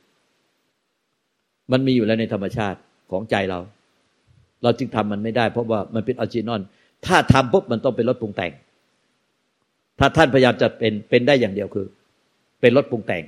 [1.72, 2.78] มันมีอยู่แล้วในธรรมชาติ
[3.10, 3.60] ของใจเรา
[4.62, 6.60] เราจึงทำมันไม่ได้ เพราะว่ามันเป็น original
[7.06, 8.52] ถ้าทำปุ๊บมันต้องเป็นรสปรุงแต่ง
[9.98, 11.86] ถ้าท่านพยายามจะเป็นเป็นได้อย่างเดียวคือ
[12.60, 13.22] เป็นรสปรุงแต่ง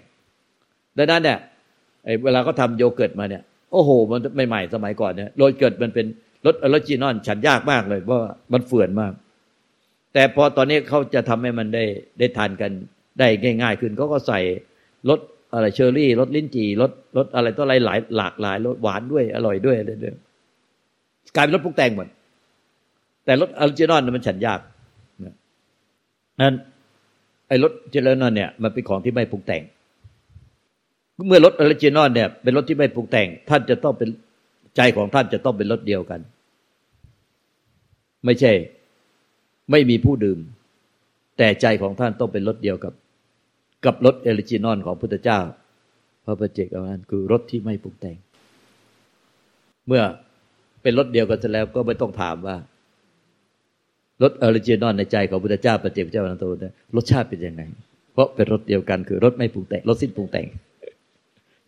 [0.97, 1.39] ดังนั้นเนี่ย
[2.25, 6.07] เวลาเขาทาโยเกิร์ตมาเนี่ย โอ้โห มันใหม่ๆสมัยก่อนเนี่ยโยเกิร์ตมันเป็น
[6.47, 8.21] รส original ฉันยากมากเลย เพราะ
[8.53, 9.13] มันเฝื่อนมาก
[10.15, 11.85] แต่พอตอนนี้เขาจะทำให้มันได้
[12.19, 12.71] ได้ทานกัน
[13.19, 13.29] ได้
[13.63, 14.41] ง่าย ๆ ขึ้นเขาก็ใส่
[15.09, 15.21] รส
[15.53, 20.13] อะไรเชอร์รี่รสลิ้นจี่รสรสอะไรตัวอะไรหลายหลากหลายรสหวานด้วยอร่อยด้วยอะไรด้วย
[21.35, 22.09] กลายเป็นรสปรุงแต่งหมด
[23.25, 24.61] แต่รส original มันฉันยาก
[26.41, 26.55] นั้น
[27.49, 29.63] ไอ้รส original เนี่ย มันเป็นของที่ไม่ปรุงแต่ง
[31.27, 34.09] เมื่อรส original เนี่ยเป็นรสที่ไม่ปรุงแต่ง ท่านจะต้องเป็น
[34.77, 36.21] ใจของท่านจะต้องเป็นรสเดียวกัน
[38.25, 38.53] ไม่ใช่
[39.71, 40.39] ไม่มีผู้ดื่ม
[41.39, 42.95] แต่ใจของท่านต้องเป็นรสเดียวกับ
[43.85, 45.39] กับรส original ของพุทธเจ้า
[46.25, 48.17] พระปัจเจกอรหันต์คือรสที่ไม่ปรุงแต่ง
[49.87, 50.03] เมื่อ
[50.83, 52.57] เป็นรสเดียวกันเสร็จแล้วก็ไม่ต้องถามว่า
[54.23, 56.45] รส original ในใจของพุทธเจ้าปัจเจกเจ้าอรหันต์
[56.97, 57.63] รสชาติเป็นยังไง
[58.13, 60.47] เพราะเป็นรสเดียวกันคือรสไม่ปรุงแต่งรสสิ้นปรุงแต่ง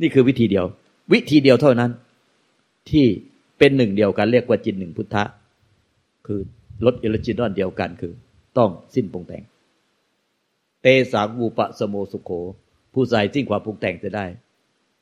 [0.00, 0.64] นี่คือวิธีเดียว
[1.12, 1.90] วิธีเดียวเท่านั้น
[2.90, 3.06] ที่
[3.58, 5.24] เป็นหนึ่งเดียวกันเรียกว่าจิตหนึ่งพุทธะ
[6.26, 6.40] คือ
[6.84, 8.12] รส original เดียวกันคือ
[8.58, 9.42] ต้องสิ้นปรุงแต่ง
[10.82, 12.30] เตสัง วูปะสะโมสุโข
[12.92, 14.26] ผู้ใดสิ้นความปรุงแต่งจะได้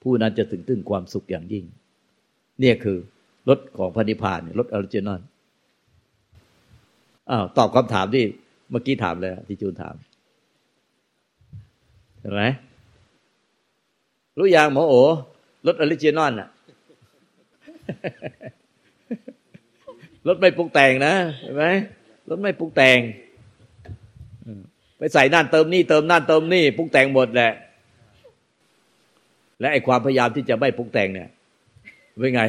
[0.02, 1.64] ผู้นั้นจะถึงถึงความสุขอย่างยิ่ง
[2.60, 2.98] เนี่ยคือ
[3.48, 5.20] รสของพระนิพพานรส original
[7.30, 8.24] อ้าวตอบคำถามที่
[8.70, 9.94] เมื่อกี้ถามเลยที่จูนถาม
[12.20, 12.42] เห็นไหม
[14.40, 14.94] รู้อยังหมอโอ
[15.66, 16.48] รส original อะ
[20.28, 21.64] รสไม่ปรุงแต่งนะเห็นไหม
[22.28, 22.98] รสไม่ปรุงแต่ง
[24.98, 27.52] ไปใส่นั่นเติมนี่เติมนั่นเติมนี่ปรุงแต่งหมดแหละ
[29.60, 31.28] และไอ้ความพยายามที่จะไม่ปรุงแต่งเนี่ย
[32.20, 32.42] เป็นไง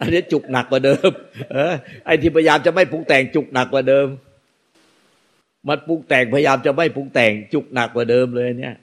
[0.00, 1.10] อันนี้จุกหนักกว่าเดิม
[1.52, 1.74] เออ
[2.06, 4.06] ไอ้ที่พยายามจะไม่ปรุงแต่งจุกหนักกว่าเดิม
[5.68, 8.74] มันปรุงแต่งพยายามจะไม่ปรุงแต่งจุกหนักกว่าเดิมเลยเนี่ย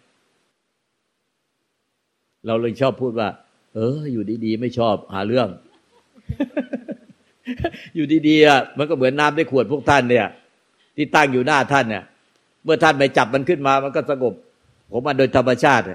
[2.48, 3.30] เราเลยชอบพูดว่า
[3.76, 5.48] เออ อยู่ดีๆ ไม่ชอบหาเรื่อง
[7.96, 10.28] อยู่ดีๆอะมันก็เหมือนน้ำในขวดพวกท่านเนี่ย
[10.96, 12.04] ที่ตั้งอยู่หน้าท่านเนี่ย
[12.64, 14.34] เมื่อท่านไปจับมันขึ้นมา มันก็สงบ
[14.92, 15.86] ผมมันโดยธรรมชาติ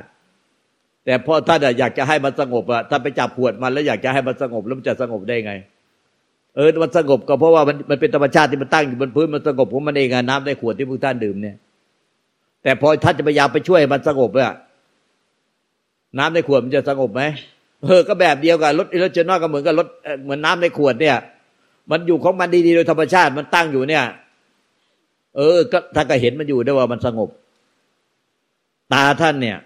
[1.04, 5.52] แต่พอท่านอยากจะให้มันสงบอะถ้านไปจับขวดมันแล้วอยากจะให้มันสงบแล้วมันจะสงบได้ไง
[6.56, 11.56] เออมันสงบก็เพราะว่ามันมันเป็นธรรมชาติที่มันตั้งอยู่บนพื้นมันสงบของมันเองน้ำในขวดที่พวกท่านดื่มเนี่ย
[12.62, 14.54] แต่พอท่านจะพยายามไปช่วยมันสงบอะ
[16.18, 17.22] น้ำในขวดมันจะสงบไหม
[17.82, 19.88] เออก็แบบเดียวกันรถอิเล็กทรอนก็เหมือนกับรถ
[20.24, 21.16] เหมือนน้าในขวดเนี่ย
[21.90, 24.04] มันอยู่ของมันดีๆโดยธรรมชาติมันตั้งอยู่เนี่ย
[25.36, 27.30] เออ ก็ถ้าก็เห็นมันอยู่ได้ว่ามันสงบ
[28.92, 29.56] ตาท่านเนี่ย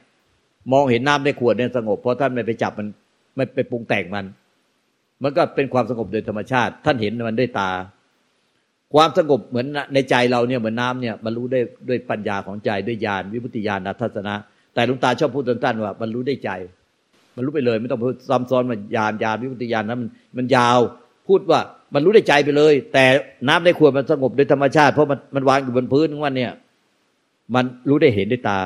[0.73, 2.87] มองเห็นน้ำในขวดเนี่ยสงบ เพราะท่านไม่ไปจับมัน
[3.37, 4.25] ไม่ไปปรุงแต่งมัน
[5.23, 7.71] มันก็เป็นความสงบโดยธรรมชาติ ท่านเห็นมันด้วยตา
[8.95, 14.35] ความสงบเหมือนในใจเราเนี่ยเหมือนน้าเนี่ย มันรู้ได้ด้วยปัญญาของใจด้วยญาณวิมุตติญาณทัศนะ
[14.75, 16.51] แต่ลุงตาชอบพูดตันๆว่ามันรู้ได้ใจ
[17.37, 20.79] มันรู้ไปเลย ไม่ต้องพูดซ้ำซ้อนมันญาณญาณวิมุตติญาณนั้นมันมันยาว
[21.29, 21.61] พูดว่า
[21.95, 23.05] มันรู้ได้ใจไปเลย แต่
[23.49, 26.53] น้ำในขวดมันสงบโดยธรรมชาติเพราะมันมันวางอยู่บนพื้นของมันเนี่ย
[27.55, 28.59] มันรู้ได้เห็นด้วยตา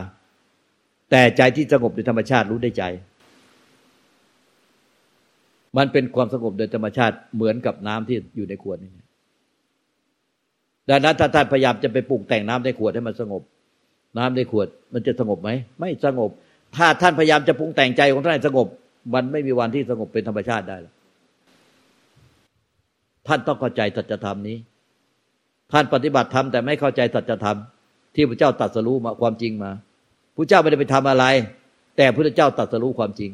[1.10, 2.84] แต่ใจที่สงบโดยธรรมชาติรู้ได้ใจ
[5.76, 8.90] มันเป็นความสงบโดยธรรมชาติเหมือนกับน้ำที่อยู่ในขวดนี่
[10.90, 13.42] ดังนั้นถ้าท่านพยายามจะไปปรุงแต่งน้ำในขวดให้มันสงบ
[14.16, 16.30] น้ำในขวด มันจะสงบไหม ไม่สงบ
[16.76, 18.66] ถ้าท่านพยายามจะปรุงแต่งใจของท่านสงบ
[19.14, 20.94] มันไม่มีวันที่สงบเป็นธรรมชาติได้หรอก
[23.26, 24.56] ท่านต้องเข้าใจสัจธรรมนี้
[25.72, 27.58] ท่านปฏิบัติธรรมแต่ไม่เข้าใจสัจธรรม
[28.14, 29.70] ที่พระเจ้าตรัสรู้มาความจริงมา
[30.36, 31.24] พระเจ้าไม่ได้ไปทำอะไร
[31.96, 33.30] แต่พระเจ้าตรัสรู้ความจริง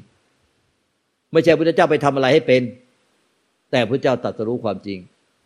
[1.32, 2.62] ไม่ใช่พระเจ้าไปทำอะไรให้เป็น
[3.70, 4.98] แต่พระเจ้าตรัสรู้ความจริง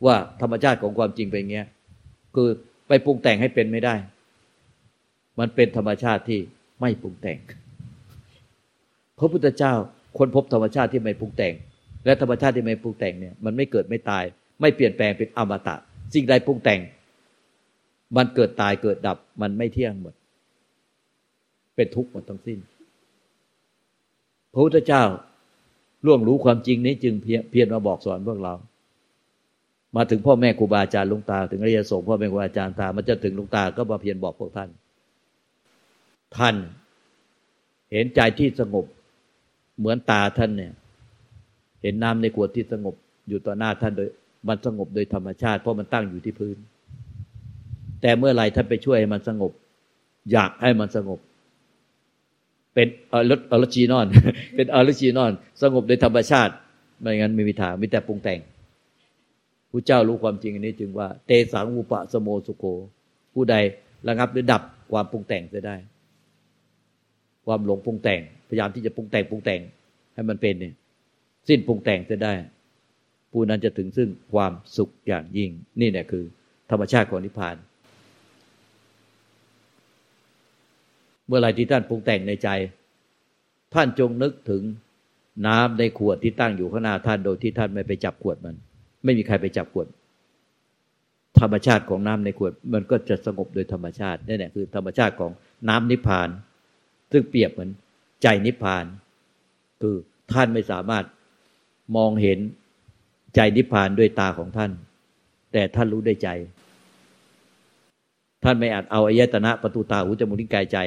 [0.07, 1.67] ว่าธรรมชาติของความจริงเป็นอย่างเงี้ย
[2.35, 2.49] คือ
[2.89, 3.95] ไปปรุงแต่งให้เป็นไม่ได้
[5.39, 6.41] มันเป็นธรรมชาติที่
[6.81, 7.39] ไม่ปรุงแต่ง
[9.19, 9.73] พระพุทธเจ้า
[10.19, 11.55] ค้นพบธรรมชาติที่ไม่ปรุงแต่ง
[12.05, 14.25] และธรรมชาติที่ไม่ปรุงแต่งเนี่ยมันไม่เกิดไม่ตาย
[14.61, 15.77] ไม่เปลี่ยนแปลงเป็นอมตะ
[16.15, 16.81] สิ่งใดปรุงแต่ง
[18.17, 20.15] มันเกิดตายเกิดดับ มันไม่เที่ยงหมด
[21.77, 22.59] เป็นทุกข์หมดทั้งสิ้น
[24.53, 25.03] พระพุทธเจ้า
[26.07, 27.15] ล่วงรู้ความจริงนี้จึง
[27.51, 28.55] เพียรมาบอกสอนพวกเรา
[29.97, 34.69] มาถึงพ่อแม่ครูบาอาจารย์ลุงตา ถึงอริยสงฆ์พ่อแม่ครูบาอาจารย์ตา มันจะถึงลุงตาก็มาเพียรบอกพวกท่าน
[36.37, 36.57] ท่าน
[37.93, 38.85] เห็นใจที่สงบ
[39.79, 40.73] เหมือนตาท่านเนี่ย
[41.83, 42.95] เห็นน้ำในขวดที่สงบ
[43.29, 44.09] อยู่ต่อหน้าท่านโดย
[44.49, 46.57] มันสงบโดยธรรมชาติ เพราะมันตั้งอยู่ที่พื้น
[48.03, 49.53] แต่เมื่อไรท่านไปช่วยให้มันสงบ
[50.33, 51.19] อยากให้มันสงบ
[52.75, 54.07] เป็นอรอรจีนอน
[54.57, 56.53] เป็นอรจีนอน สงบโดยธรรมชาติ
[57.01, 58.41] ไม่งั้นไม่มีทางมีแต่ปรุงแต่ง
[59.71, 62.65] ผู้เจ้ารู้ความจริงอันนี้จึงว่า เตสังอุปะสโมสุโก
[63.35, 63.57] ผู้ใด
[64.09, 64.63] ระงับหรือดับ
[64.93, 65.77] ความปรุงแต่งจะได้
[67.49, 69.61] ความหลงปรุงแต่ง พยายามที่จะปรุงแต่งปรุงแต่ง
[70.15, 70.75] ให้มันเป็นเนี่ย
[71.49, 72.33] สิ้นปรุงแต่งจะได้
[73.33, 76.25] ผู้นั้นจะถึงซึ่งความสุขอย่างยิ่ง นี่เนี่ยคือ
[76.71, 77.57] ธรรมชาติของนิพพาน
[81.27, 82.49] เมื่อไรที่ท่านปรุงแต่งในใจ
[83.75, 84.63] ท่านจงนึกถึง
[85.47, 88.57] น้ำในขวดที่ตั้งอยู่ข้างหน้าท่านโดยที่ท่านไม่ไปจับขวดมัน
[89.05, 89.87] ไม่มีใครไปจับขวด
[91.41, 95.31] ธรรมชาติของน้ำในขวด มันก็จะสงบโดยธรรมชาตินี่แหละคือ ธรรมชาติของ
[95.69, 96.29] น้ำนิพพาน
[97.13, 97.71] ซึ่งเปรียบเหมือน
[98.23, 98.85] ใจนิพพาน
[99.81, 99.95] คือ
[100.33, 101.05] ท่านไม่สามารถ
[101.97, 102.39] มองเห็น
[103.35, 104.71] ใจนิพพานด้วยตาของท่าน
[105.53, 106.29] แต่ท่านรู้ได้ใจ
[108.45, 110.79] ท่านไม่อาจเอาอายตนะประตูตาหูจมูกลิ้นกายใจ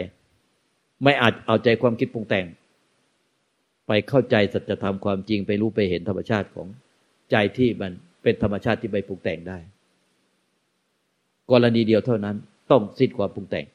[1.04, 2.46] ไม่อาจเอาใจความคิดปรุงแต่ง
[3.88, 6.68] ไปเข้าใจสัจธรรมความจริงไปรู้ไปเห็นธรรมชาติของ
[7.32, 7.92] ใจที่มัน
[8.24, 9.58] เป็นธรรมชาติที่ไปปรุงแต่งได้
[11.52, 12.36] กรณีเดียวเท่านั้น
[12.72, 13.66] ต้องสิ้นความปรุงแต่ง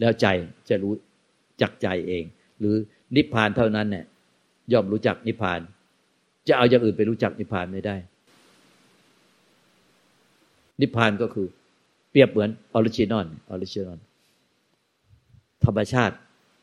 [0.00, 0.26] แล้วใจ
[0.68, 0.92] จะรู้
[1.60, 2.24] จักใจเอง
[2.60, 2.76] หรือ
[3.16, 4.04] นิพพานเท่านั้นเนี่ย
[4.72, 5.60] ย่อมรู้จักนิพพาน
[6.48, 7.96] จะเอาอย่างอื่นไปรู้จักนิพพานไม่ได้
[10.80, 11.46] นิพพานก็คือ
[12.10, 13.98] เปรียบเหมือน original original
[15.64, 16.14] ธรรมชาติ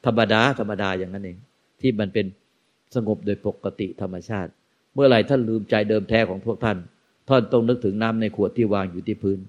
[0.05, 1.37] ธรรมดาธรรมดาอย่างนั้นเอง
[1.81, 2.25] ที่มันเป็น
[2.95, 4.51] สงบโดยปกติธรรมชาติ
[4.93, 6.77] เมื่อไหร่ท่านลืมใจเดิมแท้ของพวกท่าน
[7.29, 9.39] ท่านต้องนึกถึงน้ำในขวดที่วางอยู่ที่พื้น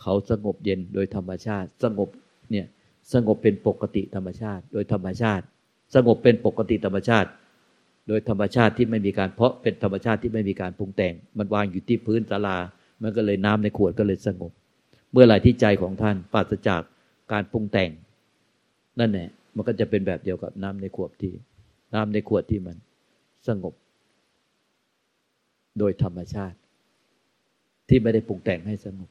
[0.00, 2.08] เขาสงบเย็นโดยธรรมชาติ สงบ
[2.50, 2.66] เนี่ย
[3.12, 5.44] สงบเป็นปกติธรรมชาติ โดยธรรมชาติ
[5.94, 7.28] สงบเป็นปกติธรรมชาติ
[8.08, 12.58] โดยธรรมชาติที่ไม่มีการเพราะเป็นธรรมชาติที่ไม่มีการปรุงแต่ง มันวางอยู่ที่พื้นศาลา
[13.02, 14.52] มันก็เลยน้ำในขวดก็เลยสงบ
[15.12, 16.82] เมื่อไหร่ที่ใจของท่านปราศจาก
[17.32, 17.90] การปรุงแต่ง
[19.00, 21.32] นั่นแหละมันก็จะเป็นแบบเดียวกับน้ำในขวดที่
[21.94, 22.76] น้ำในขวดที่มัน
[23.48, 23.74] สงบ
[25.78, 26.56] โดยธรรมชาติ
[27.88, 29.08] ที่ไม่ได้ปรุงแต่งให้สงบ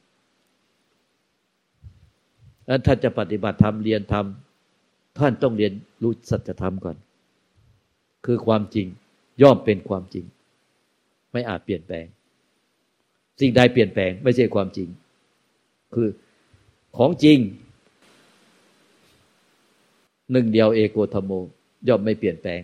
[2.66, 4.26] แล้วท่านจะปฏิบัติธรรมเรียนธรรม
[5.18, 5.72] ท่านต้องเรียน
[6.02, 6.96] รู้สัจธรรมก่อน
[8.26, 8.86] คือความจริง
[9.42, 10.24] ย่อมเป็นความจริง
[11.32, 12.06] ไม่อาจเปลี่ยนแปลง
[13.40, 14.88] สิ่งใดเปลี่ยนแปลง ไม่ใช่ความจริง
[15.94, 16.08] คือ
[16.96, 17.38] ของจริง
[20.32, 21.30] หนึ่งเดียวเอโกธโม
[21.88, 22.60] ย่อมไม่เปลี่ยนแปลง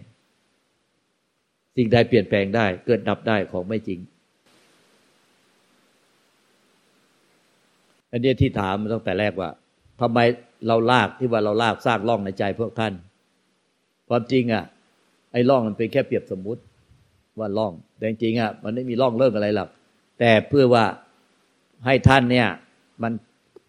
[1.76, 4.00] สิ่งใดเปลี่ยนแปลงได้ เกิดดับได้ของไม่จริง
[8.10, 9.50] อันนี้ที่ถามตั้งแต่แรกว่า
[10.00, 10.18] ทำไม
[10.68, 12.92] เราลากที่ว่าเราลากซากล่องในใจพวกท่าน
[14.08, 14.64] ความจริงอะ
[15.32, 16.62] ไอ้ร่องมันเป็นแค่เปรียบสมมุติ
[17.38, 19.68] ว่าร่อง แต่จริงอะมันไม่มีร่องเลิกอะไรหรอก
[20.18, 20.84] แต่เพื่อว่า
[21.86, 22.46] ให้ท่านเนี่ย
[23.02, 23.12] มัน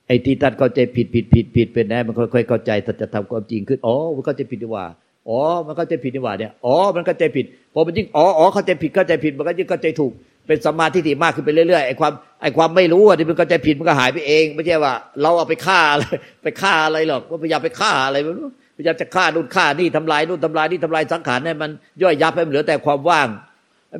[0.07, 4.85] ไอ้ที่ท่านเข้าใจผิดผิดผิดผิดเป็นแน่มันค่อยๆเข้าใจสัจธรรมความจริงขึ้นอ๋อมันเข้าใจผิดดีว่า
[5.29, 10.11] อ๋อ มันเข้าใจผิดดีว่าเนี่ยอ๋อมันเข้าใจผิดพอมันยิ่งอ๋ออ๋อเข้าใจผิดเข้าใจผิดมันก็ยิ่งเข้าใจถูก
[10.47, 16.03] เป็นสมาธิที่มากขึ้นไปเรื่อยๆไอ้ความไอ้ความไม่รู้อะที่มันเข้าใจผิดมันก็หายไปเอง ไม่ใช่ว่า เราเอาไปฆ่าอะไร
[16.43, 21.69] ไปฆ่าอะไรหรอกว่าพยายามไปฆ่าอะไรไม่รู้พยายามจะฆ่านู่นฆ่านี่ทำลายนู่นทำลายนี่ทำลายสังขารให้มัน
[22.01, 23.27] ย่อยยับให้มันเหลือแต่ความว่าง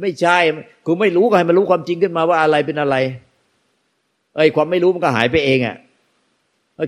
[0.04, 0.38] ไม่ใช่
[0.86, 2.96] คุณไม่รู้ก็ให้มันรู้ความจริงขึ้นมาว่าอะไรเป็นอะไร
[4.38, 5.78] ไอ้ความไม่รู้มันก็หายไปเองอะ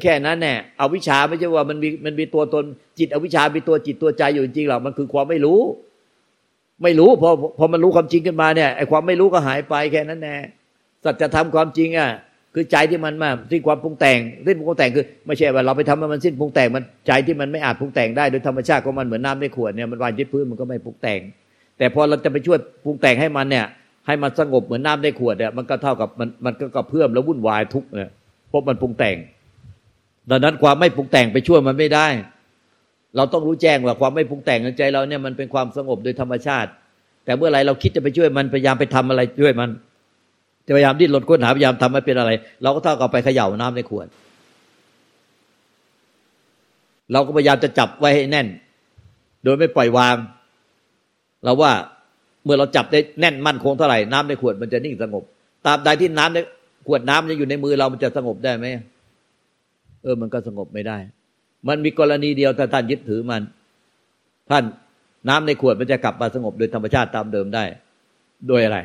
[0.03, 2.63] แค่นั้นแน่เอาวิชาไม่ใช่ว่ามันมีมันมีตัวตน
[2.99, 5.59] จิตอวิชามีตัวจิตตัวใจอยู่จริงหรอกมันคือความไม่รู้
[6.83, 10.35] ไม่รู้พอพอมันรู้ความจริงขึ้นมาเนี่ยไอ้ความไม่รู้ก็หายไปแค่นั้นแน่
[11.03, 12.09] สัจธรรมความจริงอะ
[12.55, 21.19] คือใจที่มันมาที่ความปรุงแต่งสิ้นปรุงแต่งคือ ไม่ใช่ว่าเราไปทำให้มันสิ้นปรุงแต่งมันใจที่มันไม่อาจปรุงแต่งได้โดยธรรมชาติของมันเหมือนน้าในขวดเนี่ยมันวางที่พื้นมันก็ไม่ปรุงแต่ง
[21.77, 23.65] แต่พอเราจะไปช่วยปรุงแต่งให้มันเนี่ย
[24.07, 28.09] ให้มันสงบเหมือนน้าในขวดเนี่ยมันก็เท่ากับมันมันก็กระเพื่อมแล้ววุ่นวายทุกเนี่ย
[28.49, 29.17] เพราะมันปรุงแต่ง
[30.29, 32.07] ดังนั้นความไม่ปรุงแต่งไปช่วยมันไม่ได้
[33.15, 36.69] เราต้องรู้แจ้งว่าความไม่ปรุงแต่งในใจเราเนี่ยมันเป็นความสงบโดยธรรมชาติ
[37.25, 39.69] แต่เมื่อไรเราคิดจะไปช่วยมันพยายามไปทำอะไรช่วยมัน
[40.77, 42.31] พยายามดิ้นรนค้นหาพยายามทำให้เป็นอะไร
[42.63, 44.07] เราก็เท่ากับไปเขย่าน้ำในขวด
[47.11, 48.47] เราก็พยายามจะจับไว้ให้แน่น
[49.43, 50.15] โดยไม่ปล่อยวาง
[51.43, 51.71] เราว่า
[52.43, 55.23] เมื่อเราจับได้แน่นมั่นคงเท่าไหร่น้ำในขวดมันจะนิ่งสงบ
[55.65, 56.37] ตราบใดที่น้ำใน
[56.87, 58.65] ขวดน้ำยังอยู่ในมือเรามันจะสงบได้ไหม
[60.03, 60.97] เออมันก็สงบไม่ได้
[61.67, 63.41] มันมีกรณีเดียวถ้าท่านยึดถือมัน
[64.49, 64.63] ท่าน
[65.29, 67.63] น้ำในขวดมันจะกลับมาสงบโดยธรรมชาติตามเดิมได้
[68.47, 68.77] โดยอะไร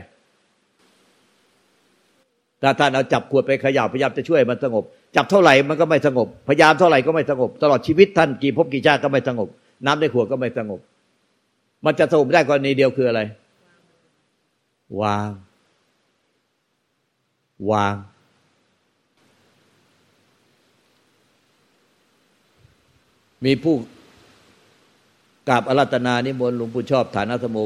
[2.63, 4.85] ถ้าท่านเอาจับขวดไปขยับพยายามจะช่วยมันสงบ
[5.17, 9.49] จับเท่าไหร่มันก็ไม่สงบ พยายามเท่าไหร่ก็ไม่สงบ ตลอดชีวิตท่านกี่ภพกี่ชาติก็ไม่สงบ
[9.87, 10.81] น้ำในขวดก็ไม่สงบ
[11.85, 13.21] มันจะสงบได้กรณีเดียวคืออะไร
[15.03, 15.31] วาง
[17.71, 17.95] วาง
[23.45, 23.77] มีผู้
[25.49, 27.57] กราบอารัตนานิมนต์หลวงปู่ชอบฐานะสมโม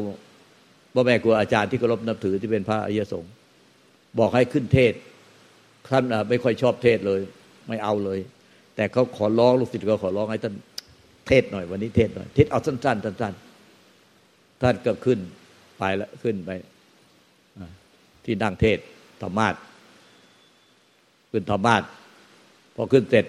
[0.94, 3.32] บ่แม่ครูอาจารย์ที่เคารพนับถือที่เป็นพระอริยสงฆ์
[4.18, 4.92] บอกให้ขึ้นเทศ
[5.88, 7.20] ท่านไม่ค่อยชอบเทศเลย
[7.68, 8.18] ไม่เอาเลย
[8.76, 10.54] แต่เขาขอร้องลูกศิษย์ก็ขอร้องให้ท่าน
[11.28, 15.18] เทศหน่อยวันนี้เทศหน่อยเทศเอาสั้นๆสั้นๆท่านก็ขึ้น
[15.78, 16.50] ไปแล้วขึ้นไป
[18.24, 18.78] ที่นั่งเทศ
[19.22, 19.54] ธรรมาท
[21.30, 21.82] ขึ้นธรรมาสน์
[22.76, 23.26] พอขึ้นเสร็จ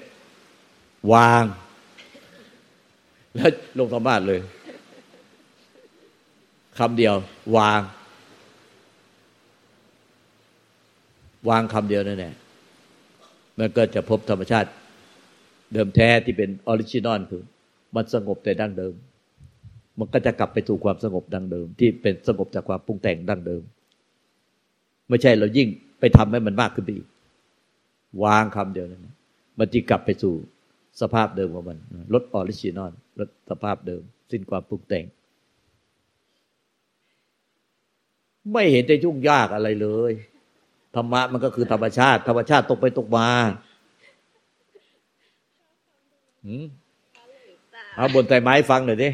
[1.13, 1.43] วาง
[3.35, 4.39] แล้วลงธรรมาสน์เลย
[6.79, 7.13] คำเดียว
[7.57, 7.81] วาง
[11.49, 12.33] วางคำเดียวนั่นแหละ
[13.59, 14.69] มันก็จะพบธรรมชาติ
[15.73, 17.43] เดิมแท้ที่เป็น original คือ
[17.95, 18.93] มันสงบแต่ดั้งเดิม
[19.99, 23.61] มันก็จะกลับไปสู่ความสงบดั้งเดิม ที่เป็นสงบจากความปรุงแต่งดั้งเดิม
[25.09, 25.67] ไม่ใช่เรายิ่ง
[25.99, 27.07] ไปทำให้มันมากขึ้นไปอีก
[28.23, 29.07] วางคำเดียวนั้น
[29.59, 30.33] มันจะกลับไปสู่
[31.01, 31.77] สภาพเดิมของมัน
[32.13, 34.01] รส original รสสภาพเดิม
[34.31, 35.05] สิ้นความปรุงแต่ง
[38.51, 40.13] ไม่เห็นจะยุ่งยากอะไรเลย
[40.95, 43.29] ธรรมะมันก็คือธรรมชาติ ธรรมชาติตกไปตกมา
[47.95, 49.09] เอาบนใจไม้ฟังหน่อยดิ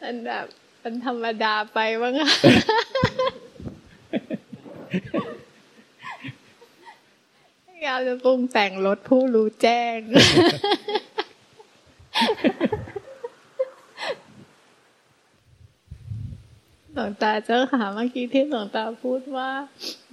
[0.00, 0.46] มันแบบ
[0.82, 2.30] มันธรรมดาไปบ้างอะ
[7.86, 9.98] ยาจะปรุงแต่งรถผู้รู้แจ้ง
[16.94, 19.50] หลวงตาเจ้าค่ะเมื่อกี้ที่หลวงตาพูดว่า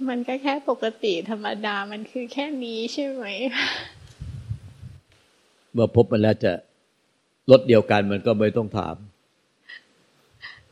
[0.08, 3.24] มันก็แค่ปกติธรรมดามันคือแค่นี้ใช่ไหม
[5.72, 6.52] เมื่อพบมันแล้วจะ
[7.50, 8.96] รถเดียวกันมันก็ไม่ต้องถาม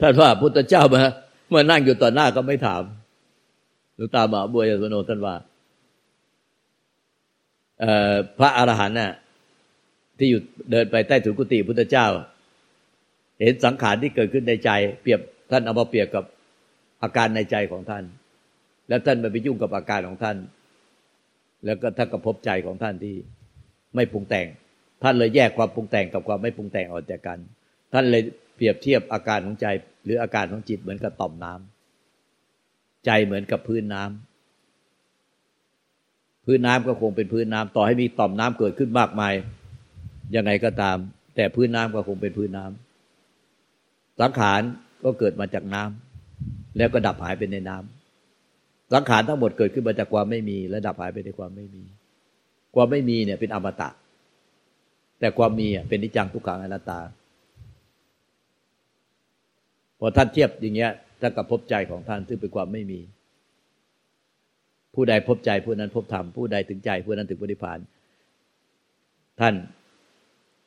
[0.01, 1.03] ท่านว่าพุทธเจ้ามา
[1.49, 2.83] เมื่อนั่งอยู่ต่อหน้าก็ไม่ถาม
[3.95, 5.35] หลวงตาบาบัวยสโนท่านว่า
[8.39, 9.13] พระอรหันต์น่ะ
[10.19, 12.07] ที่อยู่เดินไปใต้ถุนกุฏิพุทธเจ้า
[13.41, 14.71] เห็นสังขารที่เกิดขึ้นในใจ
[15.03, 15.21] เปรียบ
[15.51, 16.25] ท่านเอามาเปรียบกับ
[17.03, 18.05] อาการในใจของท่าน
[18.89, 20.37] แล้วท่านไปยุ่งกับอาการของท่าน
[21.65, 23.15] แล้วก็ท่านก็พบใจของท่านที่
[23.95, 24.47] ไม่ปรุงแต่ง
[25.03, 27.39] ท่านเลยแยกความปรุงแต่งกับความไม่ปรุงแต่งออกจากกัน
[27.93, 28.23] ท่านเลย
[28.57, 29.67] เปรียบเทียบอาการของใจ
[30.05, 34.30] หรืออาการของจิตเหมือนกับต่อมน้ำใจเหมือนกับพื้นน้ำ
[36.51, 39.35] พื้นน้ำก็คงเป็นพื้นน้ำต่อให้มีต่อมน้ำเกิดขึ้นมากมาย
[40.37, 40.97] ยังไงก็ตาม
[41.37, 44.61] แต่พื้นน้ำก็คงเป็นพื้นน้ำสังขาร
[45.05, 51.85] ก็เกิดมาจากน้ำแล้วก็ดับหายไปในน้ำสังขารทั้งหมดเกิดขึ้นมาจากความไม่มี และดับหายไปในความไม่มี
[52.75, 53.89] ความไม่มีเนี่ยเป็นอมตะ
[55.21, 57.01] แต่ความมีเป็นนิจังทุกขังอนัตตา
[59.99, 63.01] พอท่านเทียบอย่างเงี้ยถ้านกับพบใจของท่านซึ่งเป็นความไม่มี
[64.95, 67.79] ผู้ใดพบใจผู้นั้นพบธรรมผู้ใดถึงใจผู้นั้นถึงปฏิพาน
[69.41, 69.55] ท่าน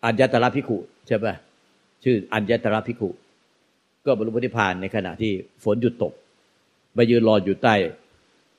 [0.05, 1.35] อัญญตระพิขุใช่ปะ
[2.03, 3.09] ชื่ออัญญตระพิขุ
[4.05, 5.31] ก็บรรลุปฏิพานในขณะที่
[5.63, 6.13] ฝนหยุดตก
[6.95, 7.75] ไปยืนรออยู่ใต้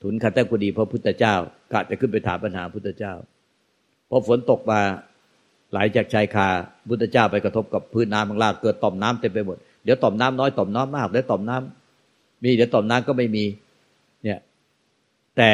[0.01, 1.35] ถุนคันตกุดีพระพุทธเจ้า
[1.73, 3.13] กะจะขึ้นไปถามปัญหาพุทธเจ้า
[4.09, 4.79] พอฝนตกมา
[5.71, 6.47] ไหลจากชายคา
[6.89, 13.43] พุทธเจ้าไปกระทบกับพื้นน้ำข้างล่างเกิดต่อมน้ำเต็มไปหมดเดี๋ยวต่อมน้ำน้อยต่อมน้ำมากเดี๋ยวต่อมน้ำมีเดี๋ยวต่อมน้ำก็ไม่มี
[15.37, 15.49] แต่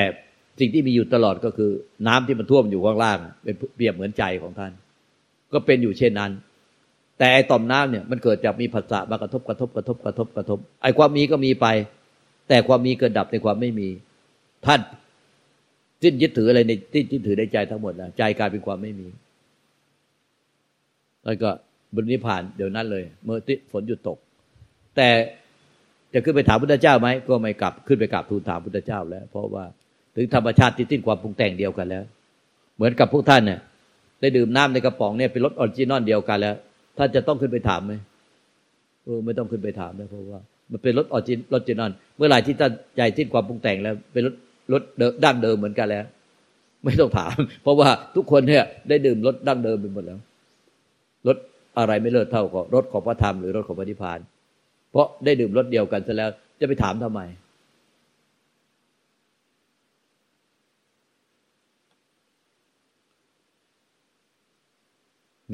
[0.60, 1.72] สิ่งที่มีอยู่ตลอดก็คือ
[2.08, 4.72] น้ำที่มันท่วมอยู่ข้างล่าง เป็นเปรียบเหมือนใจของท่าน
[5.54, 6.32] ก็เป็นอยู่เช่นนั้น
[7.18, 11.68] แต่ไอ้ต่อมน้ำเนี่ยมันเกิดจากมีภาษามากระทบกระทบกระทบกระทบกระทบ ไอ้ความมีก็มีไป
[12.50, 13.90] แต่ความมีเกิดดับในความไม่มี
[14.66, 14.82] ท่าน
[16.04, 19.08] สิ้นยึดถืออะไรในที่ยึดถือในใจทั้งหมดนะใจกลายเป็นความไม่มี
[21.26, 21.50] แล้วก็
[21.96, 23.38] บรรลุนิพพานเดี๋ยวนั้นเลย เมื่อ
[23.72, 24.18] ฝนหยุดตก
[24.96, 25.10] แต่
[26.14, 29.66] จะขึ้นไปถามพุทธเจ้าไหมก็ไม่กลับขึ้นไปกราบทูลถามพุทธเจ้าแล้ว เพราะว่า
[30.16, 32.04] ถึงธรรมชาติที่สิ้นความปรุงแต่งเดียวกันแล้ว
[32.76, 33.60] เหมือนกับพวกท่านเนี่ย
[34.22, 36.56] ได้ดื่มน้ำในกระป๋องเนี่ยเป็นรส original เดียวกันแล้ว
[36.98, 37.94] ท่านจะต้องขึ้นไปถามไหม
[39.06, 40.40] เออไม่ต้องขึ้นไปถามนะเพราะว่า
[40.72, 44.34] มันเป็นรส original เมื่อไหร่ที่ท่านใจสิ้นความปรุงแต่งแล้ว เป็นรส
[44.72, 44.82] รส
[45.24, 46.06] ดั้งเดิมเหมือนกันแล้ว
[46.86, 50.20] ไม่ต้องถาม เพราะว่าทุกคนเนี่ยได้ดื่มรสดั้งเดิมไปหมดแล้ว
[51.28, 51.38] รส
[51.78, 54.20] อะไรไม่เลิศเท่ากับรสของพระธรรมหรือรสของพระนิพพาน
[54.92, 56.30] เพราะได้ดื่มรสเดียวกันซะแล้ว
[56.60, 57.22] จะไปถามทำไม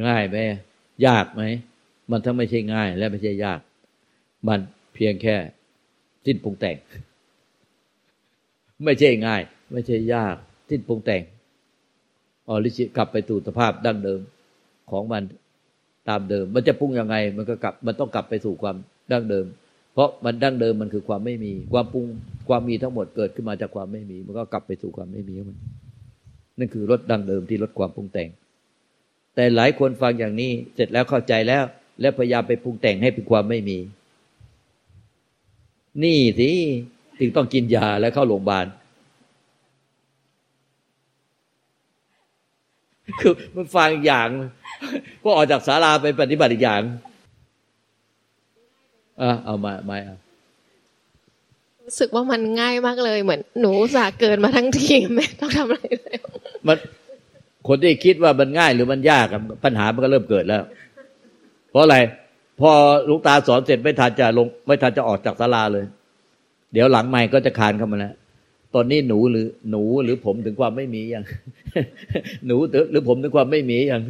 [0.05, 0.37] ง่ายไหม
[1.07, 1.41] ยากไหม
[2.11, 3.59] มันทั้งไม่ใช่ง่ายและไม่ใช่ยาก
[4.47, 4.59] มัน
[4.95, 5.35] เพียงแค่
[6.25, 6.77] สิ้นปรุงแต่ง
[8.85, 10.35] ไม่ใช่ง่าย ไม่ใช่ยาก
[10.69, 11.23] สิ้นปรุงแต่ง
[12.49, 14.21] ออริจิกลับไปสู่สภาพดั้งเดิม
[14.91, 15.23] ของมัน
[16.09, 18.75] ตามเดิม มันจะปรุงยังไง มันก็กลับ มันต้องกลับไปสู่ความ
[19.11, 19.45] ดั้งเดิม
[19.93, 22.05] เพราะมันดั้งเดิมมันคือความไม่มี ความปรุง
[22.49, 25.57] ความมีทั้งหมดเกิดขึ้นมาจากความไม่มี มันก็กลับไปสู่ความไม่มีมัน
[26.59, 28.29] นั่นคือลดดั้งเดิมที่ลดความปรุงแต่ง
[29.35, 31.63] แต่หลายคนฟังอย่างนี้เสร็จแล้วเข้าใจแล้ว
[32.01, 33.77] แล้วพยายามไปปรุงแต่งให้เป็นความไม่มี
[36.03, 36.51] นี่สิ
[37.19, 38.65] ถึงต้องกินยาแล้วเข้าโรงพยาบาล
[43.21, 44.29] คือมันฟังอย่าง
[45.21, 46.81] พอออกจากศาลาไปปฏิบัติอีกอย่าง
[49.21, 50.17] อะเอามาไม่เอา
[51.85, 56.17] รู้สึกว่ามันง่ายมากเลยเหมือนหนูสาเกินมาทั้งทีไม่ต้องทำอะไรเลย
[56.67, 56.77] มัน
[57.67, 60.63] คนที่คิดว่ามันง่ายหรือมันยากอะปัญหามันก็เริ่มเกิดแล้ว
[61.69, 61.97] เพราะอะไร
[62.59, 62.71] พอ
[63.09, 65.85] ลูกตาสอนเสร็จไม่ทันจะลง ไม่ทันจะออกจากศาลาเลย
[66.73, 68.13] เดี๋ยวหลังใหม่ก็จะคานเข้ามาแล้ว
[68.75, 71.25] ตอนนี้หนูหรือ หนูหรือผมถึงความไม่มีอย่าง
[72.47, 72.55] หนู
[72.91, 74.01] หรือผมถึงความไม่มีอย่าง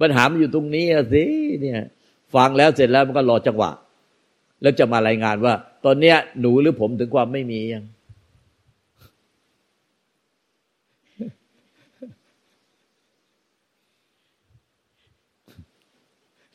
[0.00, 1.24] ปัญหามันอยู่ตรงนี้สิ
[1.60, 1.80] เนี่ย
[2.34, 3.70] ฟังแล้วเสร็จแล้วมันก็รอจังหวะ
[4.62, 5.54] แล้วจะมารายงานว่า
[5.84, 7.84] ตอนเนี้ย หนูหรือผมถึงความไม่มียัง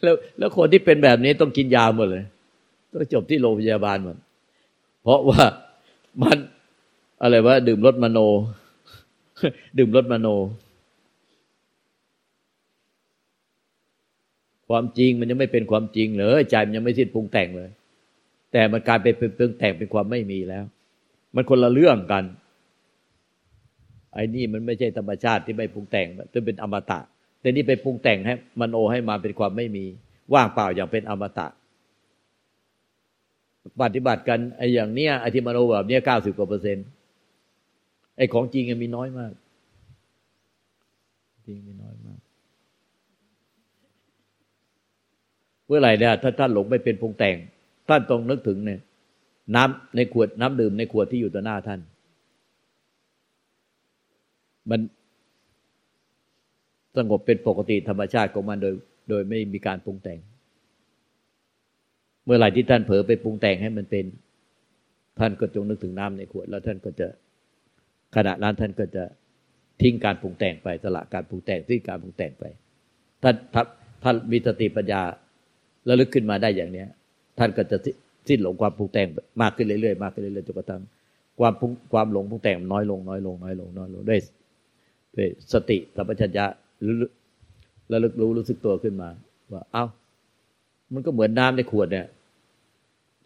[0.04, 2.24] แล้วแล้วคนที่เป็นแบบนี้ต้องกินยาหมดเลย
[2.94, 4.18] ต้องจบที่โรงพยาบาลหมด
[5.04, 5.44] เพราะว่า
[6.22, 6.38] มัน
[7.22, 8.20] อะไรวะดื่มรถมโน
[9.78, 10.28] ดื่มรถมโน
[14.70, 17.70] ความจริงมันยังไม่เป็นความจริงเลยใจมันยังไม่สิ้นปรุงแต่งเลย
[18.52, 20.66] แต่มันกลายเป็นปรุงแต่งเป็นความไม่มีแล้ว
[21.36, 22.24] มันคนละเรื่องกัน
[24.14, 27.00] ไอ้นี่มันไม่ใช่ธรรมชาติที่ไม่ปรุงแต่งมันเป็นอมตะ
[27.42, 29.86] แต่นี่ไปปรุงแต่งให้มันโนให้มาเป็นความไม่มี
[30.34, 31.48] ว่างเปล่าอย่างเป็นอมตะ
[33.82, 36.86] ปฏิบัติกันไอ้อย่างเนี้ยไอ้ที่มโนแบบเนี้ยเก้าสิบกว่าเปอร์เซ็นต์
[38.18, 39.32] ไอ้ของจริงมีน้อยมาก
[41.46, 42.20] จริงมีน้อยมาก
[45.68, 47.36] เมื่อไหร่เนี่ยถ้าท่านหลงไม่เป็นปรุงแต่ง
[47.90, 48.80] ท่านต้องนึกถึงเนี่ย
[49.56, 51.80] น้ำในขวดน้ำดื่มในขวดที่อยู่ต่อหน้าท่าน
[54.70, 54.80] มัน
[56.98, 58.74] สงบเป็นปกติธรรมชาติของมันโดย
[59.10, 60.20] โดยไม่มีการปรุงแต่ง
[62.26, 64.06] เมื่อไหร่ที่ท่านเผลอไปปรุงแต่งให้มันเป็น
[65.20, 67.08] ท่านก็จงนึกถึงน้ำในขวด แล้วท่านก็จะ
[68.16, 69.04] ขณะนั้นท่านก็จะ
[69.82, 72.46] ทิ้งการปรุงแต่งไปสละการปรุงแต่งทิ้งการปรุงแต่งไป
[73.24, 73.36] ท่าน
[74.04, 75.02] ท่านมีสติปัญญา
[75.90, 76.88] ระลึกขึ้นมาได้อย่างเนี้ย
[77.38, 77.78] ท่านก็จะ
[78.28, 79.08] สิ้นหลงความปรุงแต่ง
[79.42, 80.82] มากขึ้นเรื่อยๆมากขึ้นเรื่อยๆจนกระทั่ง
[81.40, 81.54] ความ
[81.94, 84.20] ความหลงปรุงแต่งน้อยลงน้อยลงน้อยลงน้อยลงด้วย
[85.16, 86.46] ด้วยสติสัมปชัญญะ
[87.92, 89.10] ระลึกรู้รู้สึกตัวขึ้นมา
[89.54, 89.86] ว่า เอ้า
[90.94, 92.06] มันก็เหมือนน้ำในขวดเนี่ย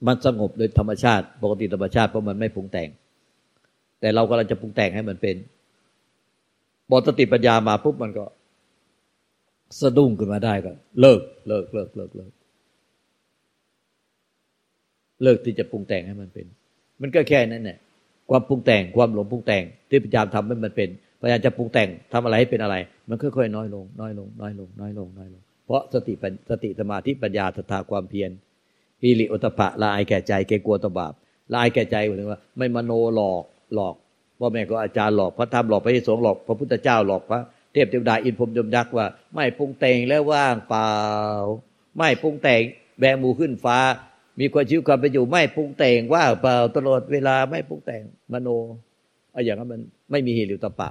[0.07, 2.89] มันสงบโดยธรรมชาติ ปกติธรรมชาติเพราะมันไม่ปรุงแต่ง
[3.99, 5.35] แต่เรากำลังจะปรุงแต่งให้มันเป็น
[6.89, 8.25] บอสติปัญญามาปุ๊บมันก็
[9.81, 12.31] สะดุ้งขึ้นมาได้ก็ เลิกเลิกเลิกเลิกเลิก
[15.23, 16.45] เลิกที่จะปรุงแต่งให้มันเป็น
[17.01, 17.77] มันก็แค่นั้นแหละ
[18.29, 20.89] ความปรุงแต่งความหลงปรุงแต่ง ที่พยายามทำให้มันเป็น
[21.21, 22.75] พยายามจะปรุงแต่งทำอะไรให้เป็นอะไร
[23.09, 26.13] มันค่อยๆน้อยลง น้อยลง น้อยลง น้อยลงน้อยลง เพราะสติ
[26.49, 28.31] สติสมาธิปัญญาศรัทธาความเพียร
[29.01, 31.13] ฮิริโอตปะละอายแก่ใจเกกลัวตบาป
[31.51, 33.43] ละอายแก่ใจหมายถึงว่า ไม่มโนหลอก
[33.75, 33.95] หลอก
[34.39, 37.41] ว่าแม่ก็อาจารย์หลอกพระธรรมหลอกพระสงฆ์หลอกพระพุทธเจ้าหลอกพระ
[37.73, 39.05] เทพเทวดาอินพรมยมยักษ์ว่า
[39.35, 40.91] ไม่ปรุงแต่งแล้วว่างเปล่า
[41.97, 42.61] ไม่ปรุงแต่ง
[42.99, 43.77] แบมูขึ้นฟ้า
[44.39, 48.01] มีความชีวิตความเป็นอยู่ไม่ปรุงแต่งว่าเปล่าตลอดเวลาไม่ปรุงแต่ง
[48.33, 48.49] มโน
[49.31, 49.81] เอาอย่างนั้นมัน
[50.11, 50.89] ไม่มีเหิริตปะ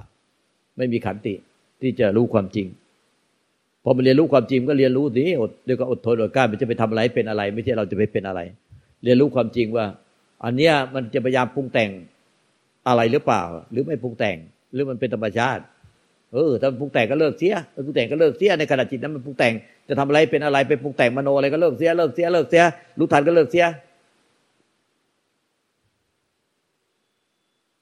[0.77, 1.33] ไม่มีขันติ
[1.81, 2.67] ที่จะรู้ความจริง
[3.83, 8.41] พอมันเรียนรู้ความจริงก็เรียนรู้สิอดเดี๋ยวก็อดทนอดกล้ามันจะไปทำอะไรเป็นอะไร ไม่ใช่เราจะไปเป็นอะไร
[9.03, 9.85] เรียนรู้ความจริงว่า
[10.43, 11.89] อันเนี้ยมันจะพยายามปรุงแต่ง
[12.87, 14.37] อะไรหรือเปล่า หรือไม่ปรุงแต่ง
[14.73, 15.63] หรือมันเป็นธรรมชาติ
[16.33, 17.53] เออถ้าปรุงแต่งก็เลิกเสีย
[17.85, 19.53] ปรุงแต่งก็เลิกเสียในขณะจิตนั้นมันปรุงแต่ง
[19.87, 22.63] จะทำอะไรเป็นอะไรไปปรุงแต่งมโนอะไรก็เลิกเสียเลิกเสียเลิกเสีย
[22.99, 23.65] รู้ทันก็เลิกเสีย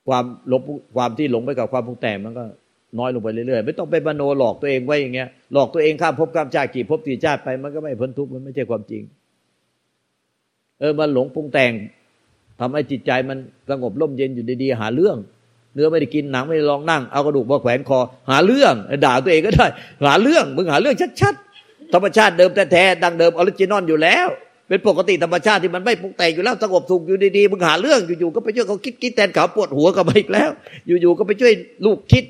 [0.08, 0.62] ความหลง
[0.95, 2.43] ความที่หลงไปกับความปรุงแต่งมันก็
[3.00, 9.04] น้อยลงไปเรื่อยๆไม่ต้องไปมโนหลอกตัวเองไว้อย่างเงี้ยหลอกตัวเองข้ามภพข้ามชาติกี่ภพกี่ชาติไปมันก็ไม่พ้นทุกข์มันไม่ใช่ความจริง
[10.80, 11.72] เออมันหลงปรุงแต่ง
[12.60, 13.38] ทำให้จิตใจมัน
[13.70, 15.18] สงบร่มเย็นอยู่ดีๆหาเรื่อง
[15.78, 17.99] เนื้อไม่ได้กินหนังไม่ได้ลองนั่งเอากระดูกมาแขวนคอ
[18.30, 18.73] หาเรื่อง
[19.05, 19.67] ด่าตัวเองก็ได้
[20.05, 24.28] หาเรื่องมึงหาเรื่องชัดๆธรรมชาติเดิมแท้ๆดั้งเดิม original อยู่แล้ว
[24.67, 30.49] เป็นปกติธรรมชาติที่มันไม่ปรุงแต่งอยู่แล้วสงบสุขอยู่ดีๆมึงหาเรื่องอยู่ๆก็ไปช่วยเขาคิดคิดแทนเขาปวดหัวกันมาอีกแล้ว
[30.88, 31.53] อยู่ๆก็ไปช่วย
[31.86, 32.23] ลูกคิด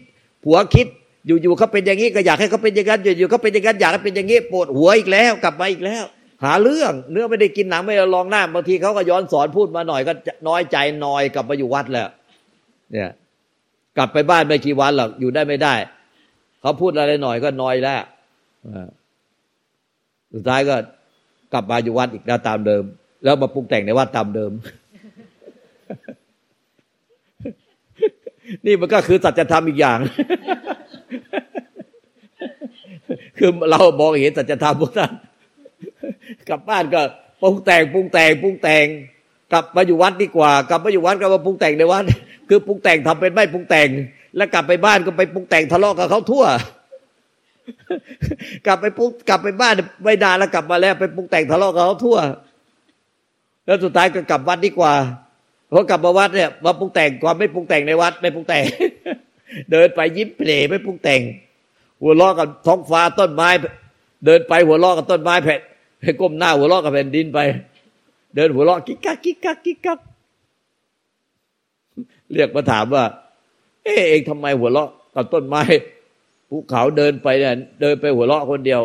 [0.44, 0.88] ผัวคิด
[1.28, 6.04] อยู่ๆเขาเป็นอย่างนี้ก็อยากให้เขาเป็นอย่างนั้นอยู่ๆเขาเป็นอย่างนั้นอยากให้เป็นอย่างนี้ปวดหัวอีกแล้วกลับมาอีกแล้ว
[6.44, 10.14] หาเรื่องเนื้อไม่ได้กินหนังไม่ได้รองนั่งบางทีเขาก็ย้อนสอนพูดมาหน่อยก็
[10.48, 12.08] น้อยใจนอยกลับมาอยู่วัดแล้ว
[12.92, 13.10] เนี่ย
[13.98, 15.74] กลับไปบ้านไม่กี่วันหรอกอยู่ได้ไม่ได้
[16.62, 18.02] เขาพูดอะไรหน่อยก็น้อยแล้ว
[20.34, 20.76] สุดท้ายก็
[21.54, 22.84] กลับมาอยู่วัดอีกแล้วตามเดิม
[23.24, 24.52] แล้วมาปรุงแต่งในวัดตามเดิม
[28.66, 30.00] นี่มันก็คือสัจธรรมอีกอย่าง
[33.38, 35.12] คือเรามองเห็นสัจธรรมพวกท่าน
[36.50, 37.02] กลับบ้านก็
[37.42, 38.86] ปรุงแต่งปรุงแต่งปรุงแต่ง
[39.52, 42.04] กลับมาอยู่วัดดีกว่า กลับมาอยู่วัดก็มาปรุงแต่งในวัด
[42.50, 43.90] คือปรุงแต่งทำเป็นไม่ปรุงแต่ง
[44.38, 46.46] แล้วกลับไปบ้านก็ไปปรุงแต่งทะเลาะกับเขาทั่ว
[48.68, 49.74] กลับไปปรุงกลับไปบ้าน
[50.04, 52.18] ไม่นานแล้วกลับมาแล้ว ไปปรุงแต่งทะเลาะกับเขาทั่ว
[53.66, 54.94] แล้วสุดท้ายก็กลับวัดดีกว่า
[55.72, 58.64] พอกลับมาวัดเนี่ยมาปรุงแต่งความไม่ปรุงแต่งในวัด ไม่ปรุงแต่ง
[59.72, 61.22] เดินไปยิ้มเปล่ไม่ปรุงแต่ง
[62.02, 63.50] หัวล้อกับท้องฟ้าต้นไม้
[64.26, 65.60] เดินไปหัวล้อกับต้นไม้แผ่น
[66.20, 67.40] ก้มหน้าหัวล้อกับแผ่นดินไป
[68.36, 70.00] เดินหัวล้อกิ๊กกักกิ๊กกักกิ๊กกัก
[72.34, 73.04] เรียกมาถามว่า
[73.84, 75.62] เออเองทำไมหัวเราะกับต้นไม้
[76.50, 78.82] ภูเขาเดินไปเนี่ยเดินไปหัวเราะคนเดียว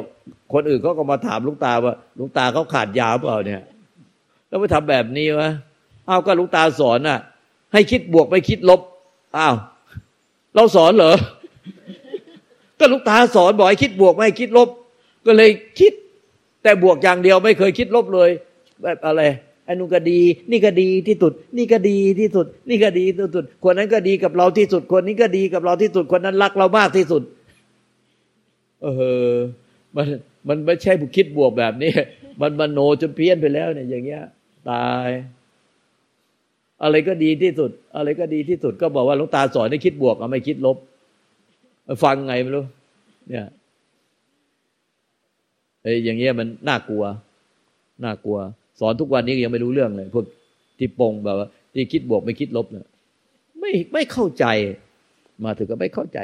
[0.52, 3.62] คนอื่นเขาก็มาถามลุงตาว่าลุงตาเขาขาดยาเปล่าเนี่ย
[4.48, 5.50] แล้วไปทำแบบนี้วะ
[6.08, 7.18] อ้าวก็ลุงตาสอนน่ะ
[7.72, 8.80] ให้คิดบวกไม่คิดลบ
[9.38, 9.54] อ้าว
[10.54, 11.16] เราสอนเหรอ
[12.78, 14.68] ก็ลุงตาสอนบอกให้คิดบวกไม่คิดลบ
[15.26, 15.92] ก็เลยคิด
[16.62, 18.30] แต่บวกอย่างเดียวไม่เคยคิดลบเลย
[18.82, 19.22] แบบอะไร
[19.66, 27.22] อันนู้นก็ดี นี่ก็ดีที่สุด นี่ก็ดีที่สุด นี่ก็ดีที่สุด คนนั้นก็ดีกับเราที่สุด คนนี้ก็ดีกับเราที่สุด คนนั้นรักเรามากที่สุด
[28.82, 28.88] เอ
[29.30, 29.32] อ
[29.96, 30.06] มัน
[30.48, 31.92] มันไม่ใช่ผู้คิดบวกแบบนี้
[32.40, 34.22] มันมโนจนเพี้ยนไปแล้วเนี่ย อย่างเงี้ย
[34.70, 35.08] ตาย
[36.82, 40.76] อะไรก็ดีที่สุด อะไรก็ดีที่สุด ก็บอกว่าหลวงตาสอนให้คิดบวกเอาไม่คิดลบ
[42.02, 42.64] ฟังไงไม่รู้
[43.28, 43.46] เนี่ย
[45.82, 47.04] ไอ้อย่างเงี้ยมันน่ากลัว
[48.04, 48.38] น่ากลัว
[48.82, 50.24] สอนทุกวันนี้ยังไม่รู้เรื่องเลย พวก
[50.78, 52.86] ที่ปงแบบว่า ที่คิดบวกไม่คิดลบเนี่ย
[53.60, 54.46] ไม่ไม่เข้าใจ
[55.44, 56.18] มาถึงก็ไม่เข้าใจ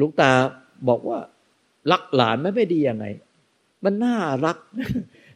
[0.00, 0.30] ลุงตา
[0.88, 1.18] บอกว่า
[1.92, 3.06] รักหลานไม่ไม่ดียังไง
[3.84, 4.58] มันน่ารัก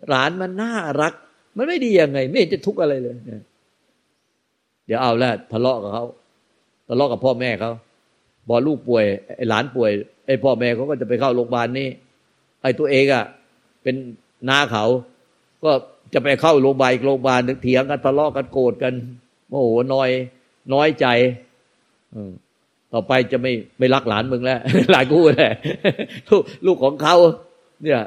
[0.08, 1.14] หลานมันน่ารัก
[1.56, 3.16] มันไม่ดียังไง ไม่เห็นจะทุกข์อะไรเลย
[4.86, 6.04] เดี๋ยวเอาแล้วทะเลาะกับเขา
[6.88, 7.70] ทะเลาะกับพ่อแม่เขา
[8.48, 9.04] บอกลูกป่วย
[9.36, 9.90] ไอ้หลานป่วย
[10.26, 11.88] ไอ้พ่อแม่เขาก็จะไปเข้าโรงพยาบาลนี่
[12.62, 13.24] ไอ้ตัวเองอะ
[13.82, 13.94] เป็น
[14.48, 14.84] นาเขา
[15.64, 15.72] ก็
[16.12, 18.94] จะไปเข้าโรงพยาบาลอีกโรงพยาบาลเถียงกันทะเลาะกันโกรธกัน
[19.48, 20.10] โมโหน้อย
[20.72, 21.06] น้อยใจ
[22.92, 25.52] ต่อไปจะไม่ไม่รักหลานมึงแล้วหลานกูแหละ
[26.28, 27.16] ลูกลูกของเขา
[27.82, 28.02] เนี่ย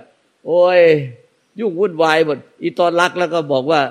[0.45, 0.79] โอ้ย
[1.59, 3.81] ยุ่งวุ่นวายหมดอีตอนรักแล้วก็บอกว่า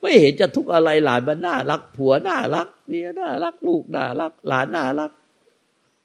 [0.00, 5.10] ไม่เห็นจะทุกอะไรหลานมันน่ารัก ผัวน่ารักเมียน่ารัก ลูกน่ารัก หลานน่ารัก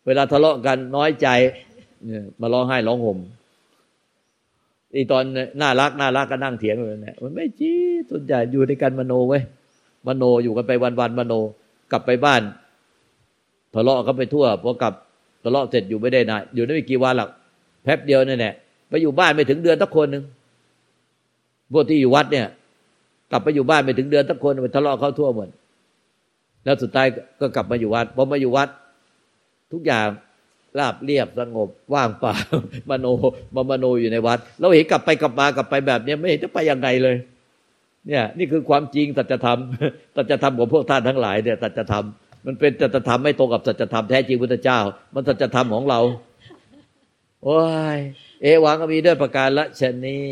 [0.06, 1.28] เวลาทะเลาะกันน้อยใจ
[2.06, 3.18] เนี่ย มาร้องไห้ร้องห่ม
[4.96, 5.24] อีตอน
[5.62, 7.72] น่ารักน่ารักก็นั่งเถียงเลยเนี่ยมันไม่จี
[8.10, 9.40] ส่วนใหญ่อยู่ในการมโนไว้
[10.08, 11.34] มโนอยู่กันไปวันวันมโน
[11.92, 12.42] กลับไปบ้าน
[13.74, 14.94] ทะเลาะกันไปทั่วพอกลับ
[15.44, 17.30] ทะเลาะเสร็จอยู่ไม่ได้นานอยู่ได้ไม่กี่วันหรอก
[17.84, 18.54] แป๊บเดียวนั่นแหละ
[18.90, 20.24] ไปอยู่บ้านไม่ถึงเดือนสักคนหนึ่ง
[21.74, 22.48] พวกที่อยู่วัดเนี่ย
[23.32, 25.50] กลับไปอยู่บ้านไม่ถึงเดือนสักคนมันทะเลาะเข้าทั่วหมด
[26.64, 27.08] แล้วสุดท้าย
[27.40, 28.70] ก็กลับมาอยู่วัดพอมาอยู่วัด
[29.72, 30.08] ทุกอย่าง
[30.80, 32.34] ราบเรียบสงบว่างเปล่า
[32.90, 33.06] มโน
[33.56, 37.16] มามโนอยู่ในวัด เราเห็นกลับไปกลับมากลับไปแบบนี้ไม่เห็นจะไปยังไงเลย
[38.08, 39.60] เนี่ย นี่คือความจริงสัจธรรม
[40.16, 42.06] สัจธรรมของพวกท่านทั้งหลายเนี่ยสัจธรรม
[42.46, 44.80] มันเป็นสัจธรรมไม่ตรงกับสัจธรรมแท้จริงพุทธเจ้า
[45.14, 46.00] มันสัจธรรมของเรา
[47.44, 47.62] โอ้
[47.96, 47.98] ย
[48.42, 50.26] เอวังก็มีด้วยประการละชนี้